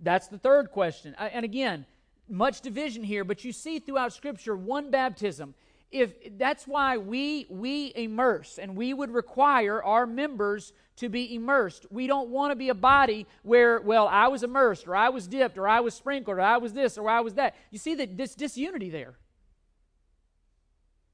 [0.00, 1.16] That's the third question.
[1.18, 1.86] Uh, and again,
[2.28, 5.54] much division here, but you see throughout Scripture one baptism.
[5.90, 11.86] If that's why we we immerse and we would require our members to be immersed.
[11.90, 15.26] We don't want to be a body where, well, I was immersed, or I was
[15.26, 17.56] dipped, or I was sprinkled, or I was this, or I was that.
[17.72, 19.14] You see that this disunity there.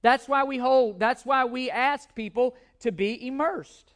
[0.02, 3.92] That's why we hold, that's why we ask people to be immersed.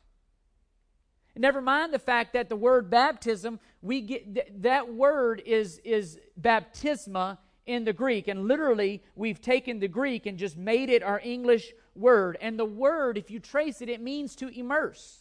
[1.36, 7.38] Never mind the fact that the word baptism, we get that word is is baptisma
[7.66, 11.72] in the Greek, and literally we've taken the Greek and just made it our English
[11.94, 12.36] word.
[12.40, 15.20] And the word, if you trace it, it means to immerse.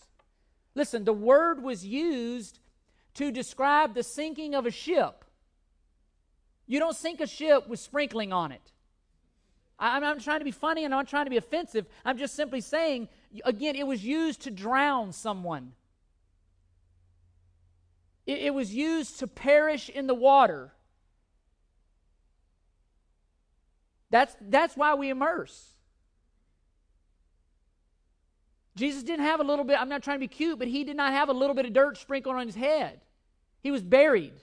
[0.75, 2.59] Listen, the word was used
[3.15, 5.25] to describe the sinking of a ship.
[6.67, 8.71] You don't sink a ship with sprinkling on it.
[9.79, 11.85] I'm not trying to be funny and I'm not trying to be offensive.
[12.03, 13.07] I'm just simply saying,
[13.45, 15.71] again, it was used to drown someone.
[18.25, 20.71] It, it was used to perish in the water.
[24.11, 25.69] That's, that's why we immerse.
[28.75, 30.97] Jesus didn't have a little bit, I'm not trying to be cute, but he did
[30.97, 32.99] not have a little bit of dirt sprinkled on his head.
[33.61, 34.33] He was buried.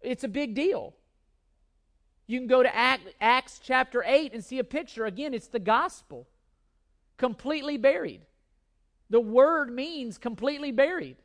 [0.00, 0.94] It's a big deal.
[2.30, 5.04] You can go to Acts chapter 8 and see a picture.
[5.04, 6.28] Again, it's the gospel.
[7.16, 8.20] Completely buried.
[9.10, 11.16] The word means completely buried.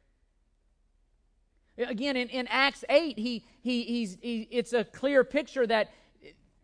[1.78, 5.92] Again, in, in Acts 8, he, he, he's, he, it's a clear picture that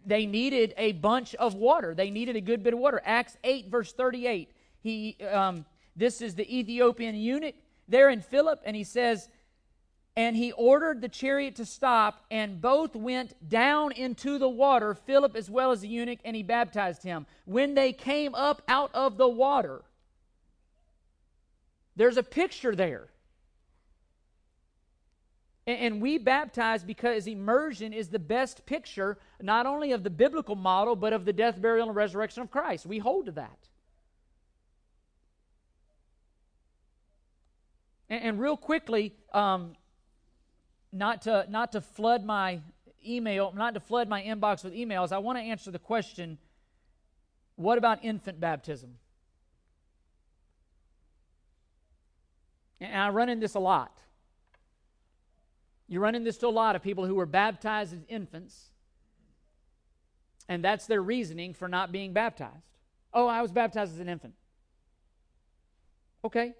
[0.08, 1.94] they needed a bunch of water.
[1.94, 3.00] They needed a good bit of water.
[3.06, 4.50] Acts 8, verse 38.
[4.82, 5.66] He, um,
[5.96, 7.54] this is the Ethiopian eunuch
[7.88, 9.30] there in Philip, and he says,
[10.18, 15.36] And he ordered the chariot to stop, and both went down into the water, Philip
[15.36, 17.26] as well as the eunuch, and he baptized him.
[17.46, 19.84] When they came up out of the water,
[21.96, 23.08] there's a picture there.
[25.68, 30.96] And we baptize because immersion is the best picture, not only of the biblical model,
[30.96, 32.86] but of the death, burial, and resurrection of Christ.
[32.86, 33.58] We hold to that.
[38.10, 39.74] And, real quickly, um,
[40.92, 42.60] not to not to flood my
[43.06, 46.38] email, not to flood my inbox with emails, I want to answer the question:
[47.56, 48.98] What about infant baptism?
[52.80, 53.96] And I run into this a lot.
[55.88, 58.72] You run into this to a lot of people who were baptized as infants,
[60.48, 62.64] and that's their reasoning for not being baptized.
[63.14, 64.34] Oh, I was baptized as an infant.
[66.24, 66.54] Okay.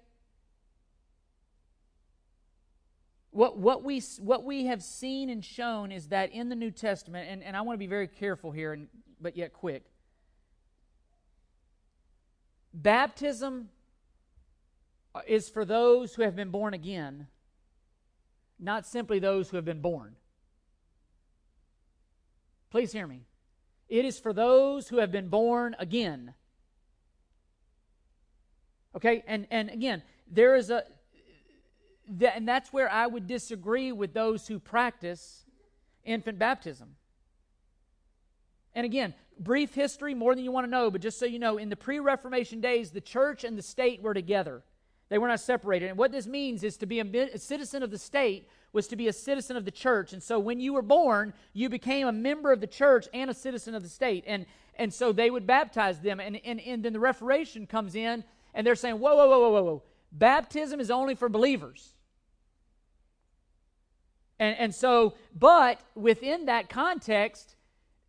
[3.32, 7.28] What, what, we, what we have seen and shown is that in the New Testament,
[7.30, 8.88] and, and I want to be very careful here, and,
[9.20, 9.84] but yet quick.
[12.74, 13.70] Baptism
[15.14, 17.26] uh, is for those who have been born again,
[18.60, 20.14] not simply those who have been born.
[22.70, 23.22] Please hear me.
[23.88, 26.34] It is for those who have been born again.
[28.94, 30.84] Okay, and, and again, there is a,
[32.08, 35.44] and that's where I would disagree with those who practice
[36.04, 36.96] infant baptism.
[38.74, 41.58] And again, brief history, more than you want to know, but just so you know,
[41.58, 44.62] in the pre Reformation days, the church and the state were together.
[45.08, 45.90] They were not separated.
[45.90, 49.08] And what this means is to be a, citizen of the state was to be
[49.08, 50.14] a citizen of the church.
[50.14, 53.34] And so when you were born, you became a member of the church and a
[53.34, 54.24] citizen of the state.
[54.26, 54.46] And,
[54.76, 56.18] and so they would baptize them.
[56.18, 58.24] And, and, and then the Reformation comes in,
[58.54, 59.82] and they're saying, whoa, whoa, whoa, whoa, whoa.
[60.12, 61.94] Baptism is only for believers.
[64.38, 67.56] And, and so, but within that context,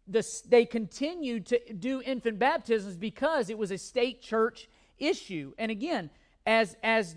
[0.07, 5.53] they continued to do infant baptisms because it was a state church issue.
[5.57, 6.09] And again,
[6.45, 7.15] as, as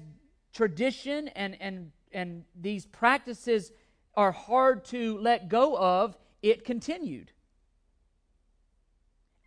[0.53, 3.73] tradition and, and, and these practices
[4.15, 7.33] are hard to let go of, it continued.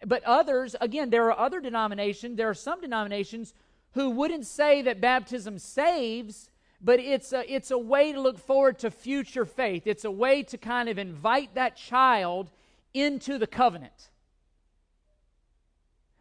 [0.05, 3.53] But others, again, there are other denominations, there are some denominations
[3.93, 6.49] who wouldn't say that baptism saves,
[6.81, 9.87] but it's a, it's a way to look forward to future faith.
[9.87, 12.51] It's a way to kind of invite that child
[12.93, 14.09] into the covenant.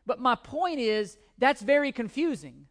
[0.07, 2.67] But my point is, that's very confusing.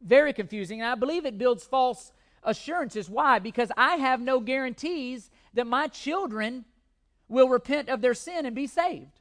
[0.00, 0.80] Very confusing.
[0.80, 2.12] And I believe it builds false
[2.42, 3.10] assurances.
[3.10, 3.38] Why?
[3.38, 6.64] Because I have no guarantees that my children
[7.28, 9.19] will repent of their sin and be saved.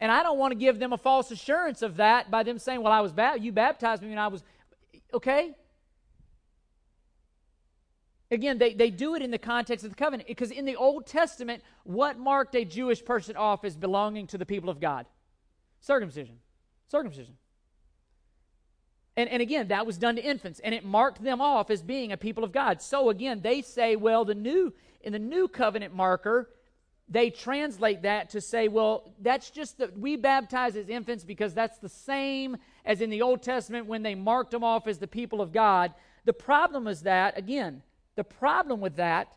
[0.00, 2.82] And I don't want to give them a false assurance of that by them saying,
[2.82, 4.42] Well, I was ba- you baptized me when I was
[5.12, 5.54] okay.
[8.32, 11.06] Again, they, they do it in the context of the covenant because in the Old
[11.06, 15.06] Testament, what marked a Jewish person off as belonging to the people of God?
[15.80, 16.36] Circumcision.
[16.88, 17.36] Circumcision.
[19.16, 22.12] And, and again, that was done to infants, and it marked them off as being
[22.12, 22.80] a people of God.
[22.80, 24.72] So again, they say, well, the new
[25.02, 26.50] in the new covenant marker,
[27.10, 31.78] they translate that to say, well, that's just that we baptize as infants because that's
[31.78, 35.40] the same as in the Old Testament when they marked them off as the people
[35.40, 35.92] of God.
[36.24, 37.82] The problem is that, again,
[38.14, 39.28] the problem with that,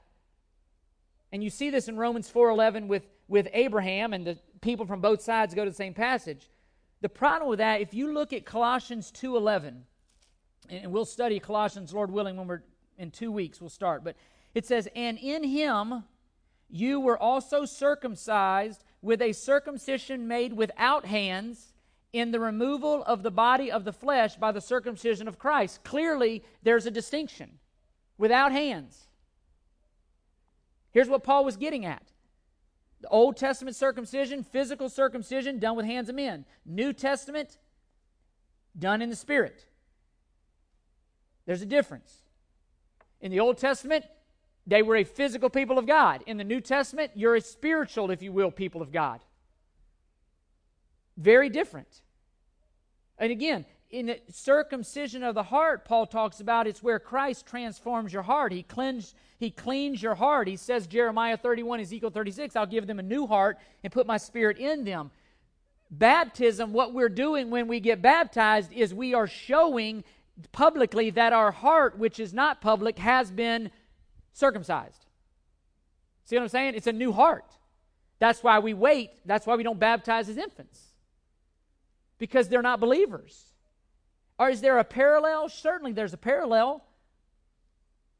[1.31, 5.21] and you see this in Romans 4:11 with, with Abraham, and the people from both
[5.21, 6.49] sides go to the same passage.
[7.01, 9.81] The problem with that, if you look at Colossians 2:11,
[10.69, 12.61] and we'll study Colossians, Lord willing, when we're
[12.99, 14.03] in two weeks, we'll start.
[14.03, 14.15] But
[14.53, 16.03] it says, And in him
[16.73, 21.71] you were also circumcised with a circumcision made without hands
[22.11, 25.83] in the removal of the body of the flesh by the circumcision of Christ.
[25.83, 27.59] Clearly, there's a distinction.
[28.17, 29.05] Without hands.
[30.89, 32.11] Here's what Paul was getting at.
[33.01, 36.43] The Old Testament circumcision, physical circumcision done with hands of men.
[36.65, 37.59] New Testament,
[38.79, 39.67] done in the Spirit.
[41.45, 42.23] There's a difference.
[43.21, 44.05] In the Old Testament,
[44.65, 46.23] they were a physical people of God.
[46.25, 49.19] In the New Testament, you're a spiritual, if you will, people of God.
[51.17, 52.01] Very different.
[53.17, 58.11] And again, in the circumcision of the heart, Paul talks about it's where Christ transforms
[58.11, 58.51] your heart.
[58.51, 60.47] He cleans, he cleans your heart.
[60.47, 64.17] He says, Jeremiah 31, Ezekiel 36, I'll give them a new heart and put my
[64.17, 65.11] spirit in them.
[65.91, 70.03] Baptism, what we're doing when we get baptized is we are showing
[70.51, 73.69] publicly that our heart, which is not public, has been
[74.33, 75.05] circumcised.
[76.25, 76.75] See what I'm saying?
[76.75, 77.45] It's a new heart.
[78.19, 79.11] That's why we wait.
[79.25, 80.79] That's why we don't baptize as infants.
[82.17, 83.53] Because they're not believers.
[84.39, 85.49] Or is there a parallel?
[85.49, 86.83] Certainly there's a parallel.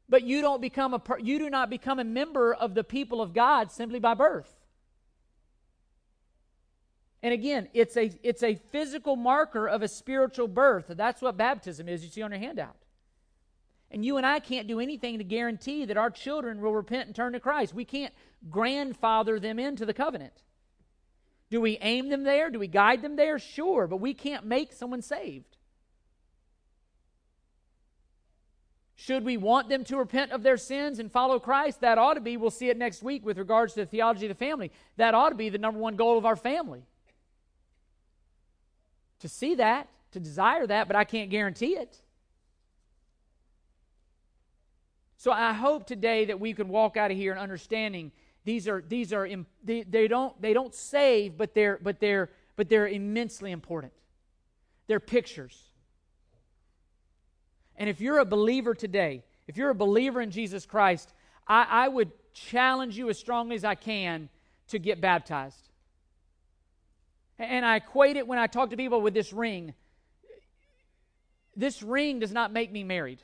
[0.08, 3.32] But you don't become a you do not become a member of the people of
[3.32, 4.54] God simply by birth.
[7.22, 10.86] And again, it's a it's a physical marker of a spiritual birth.
[10.88, 12.04] That's what baptism is.
[12.04, 12.83] You see on your handout.
[13.90, 17.14] And you and I can't do anything to guarantee that our children will repent and
[17.14, 17.74] turn to Christ.
[17.74, 18.12] We can't
[18.50, 20.42] grandfather them into the covenant.
[21.50, 22.50] Do we aim them there?
[22.50, 23.38] Do we guide them there?
[23.38, 25.56] Sure, but we can't make someone saved.
[28.96, 31.80] Should we want them to repent of their sins and follow Christ?
[31.80, 34.30] That ought to be, we'll see it next week with regards to the theology of
[34.30, 34.72] the family.
[34.96, 36.86] That ought to be the number one goal of our family.
[39.20, 42.00] To see that, to desire that, but I can't guarantee it.
[45.24, 48.12] So I hope today that we can walk out of here and understanding
[48.44, 49.26] these are these are
[49.64, 53.94] they, they don't they don't save, but they're but they're but they're immensely important.
[54.86, 55.58] They're pictures.
[57.76, 61.14] And if you're a believer today, if you're a believer in Jesus Christ,
[61.48, 64.28] I, I would challenge you as strongly as I can
[64.68, 65.70] to get baptized.
[67.38, 69.72] And I equate it when I talk to people with this ring.
[71.56, 73.22] This ring does not make me married.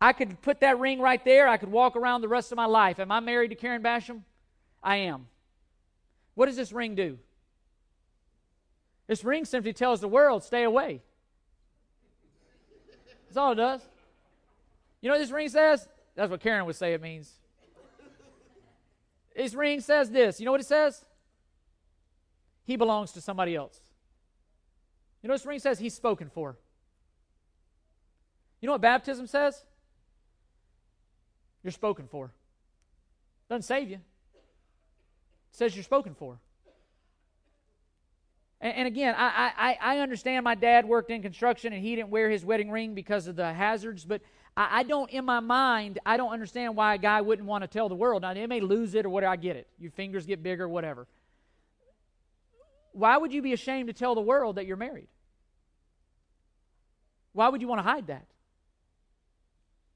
[0.00, 1.48] I could put that ring right there.
[1.48, 3.00] I could walk around the rest of my life.
[3.00, 4.22] Am I married to Karen Basham?
[4.82, 5.26] I am.
[6.34, 7.18] What does this ring do?
[9.06, 11.00] This ring simply tells the world, stay away.
[13.26, 13.80] That's all it does.
[15.00, 15.88] You know what this ring says?
[16.14, 17.32] That's what Karen would say it means.
[19.34, 20.40] This ring says this.
[20.40, 21.04] You know what it says?
[22.64, 23.78] He belongs to somebody else.
[25.22, 25.78] You know what this ring says?
[25.78, 26.56] He's spoken for.
[28.60, 29.64] You know what baptism says?
[31.66, 32.30] You're spoken for.
[33.48, 33.96] Doesn't save you.
[33.96, 34.00] It
[35.50, 36.38] says you're spoken for.
[38.60, 42.10] And, and again, I, I, I understand my dad worked in construction and he didn't
[42.10, 44.22] wear his wedding ring because of the hazards, but
[44.56, 47.68] I, I don't, in my mind, I don't understand why a guy wouldn't want to
[47.68, 48.22] tell the world.
[48.22, 49.66] Now, they may lose it or whatever, I get it.
[49.76, 51.08] Your fingers get bigger, whatever.
[52.92, 55.08] Why would you be ashamed to tell the world that you're married?
[57.32, 58.28] Why would you want to hide that?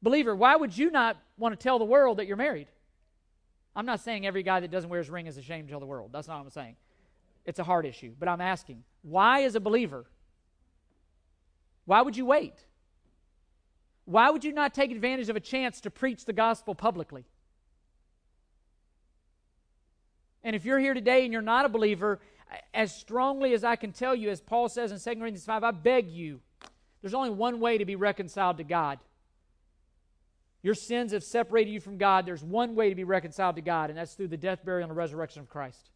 [0.03, 2.69] Believer, why would you not want to tell the world that you're married?
[3.77, 5.87] I'm not saying every guy that doesn't wear his ring is ashamed to tell the
[5.87, 6.11] world.
[6.13, 6.77] That's not what I'm saying.
[7.45, 8.13] It's a hard issue.
[8.19, 10.07] But I'm asking, why, as a believer,
[11.85, 12.65] why would you wait?
[14.05, 17.25] Why would you not take advantage of a chance to preach the gospel publicly?
[20.43, 22.21] And if you're here today and you're not a believer,
[22.75, 25.71] as strongly as I can tell you, as Paul says in 2 Corinthians 5, I
[25.71, 26.41] beg you,
[27.03, 28.99] there's only one way to be reconciled to God.
[30.63, 32.27] Your sins have separated you from God.
[32.27, 34.97] There's one way to be reconciled to God, and that's through the death, burial, and
[34.97, 35.91] resurrection of Christ.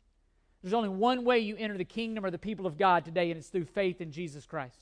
[0.62, 3.39] There's only one way you enter the kingdom or the people of God today, and
[3.39, 4.79] it's through faith in Jesus Christ.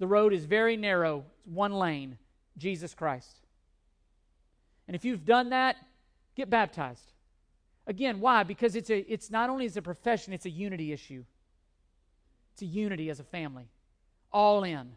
[0.00, 2.18] The road is very narrow, it's one lane,
[2.58, 3.36] Jesus Christ.
[4.88, 5.76] And if you've done that,
[6.34, 7.12] get baptized.
[7.86, 8.42] Again, why?
[8.42, 11.24] Because it's, a, it's not only as a profession, it's a unity issue.
[12.54, 13.68] It's a unity as a family.
[14.32, 14.92] All in.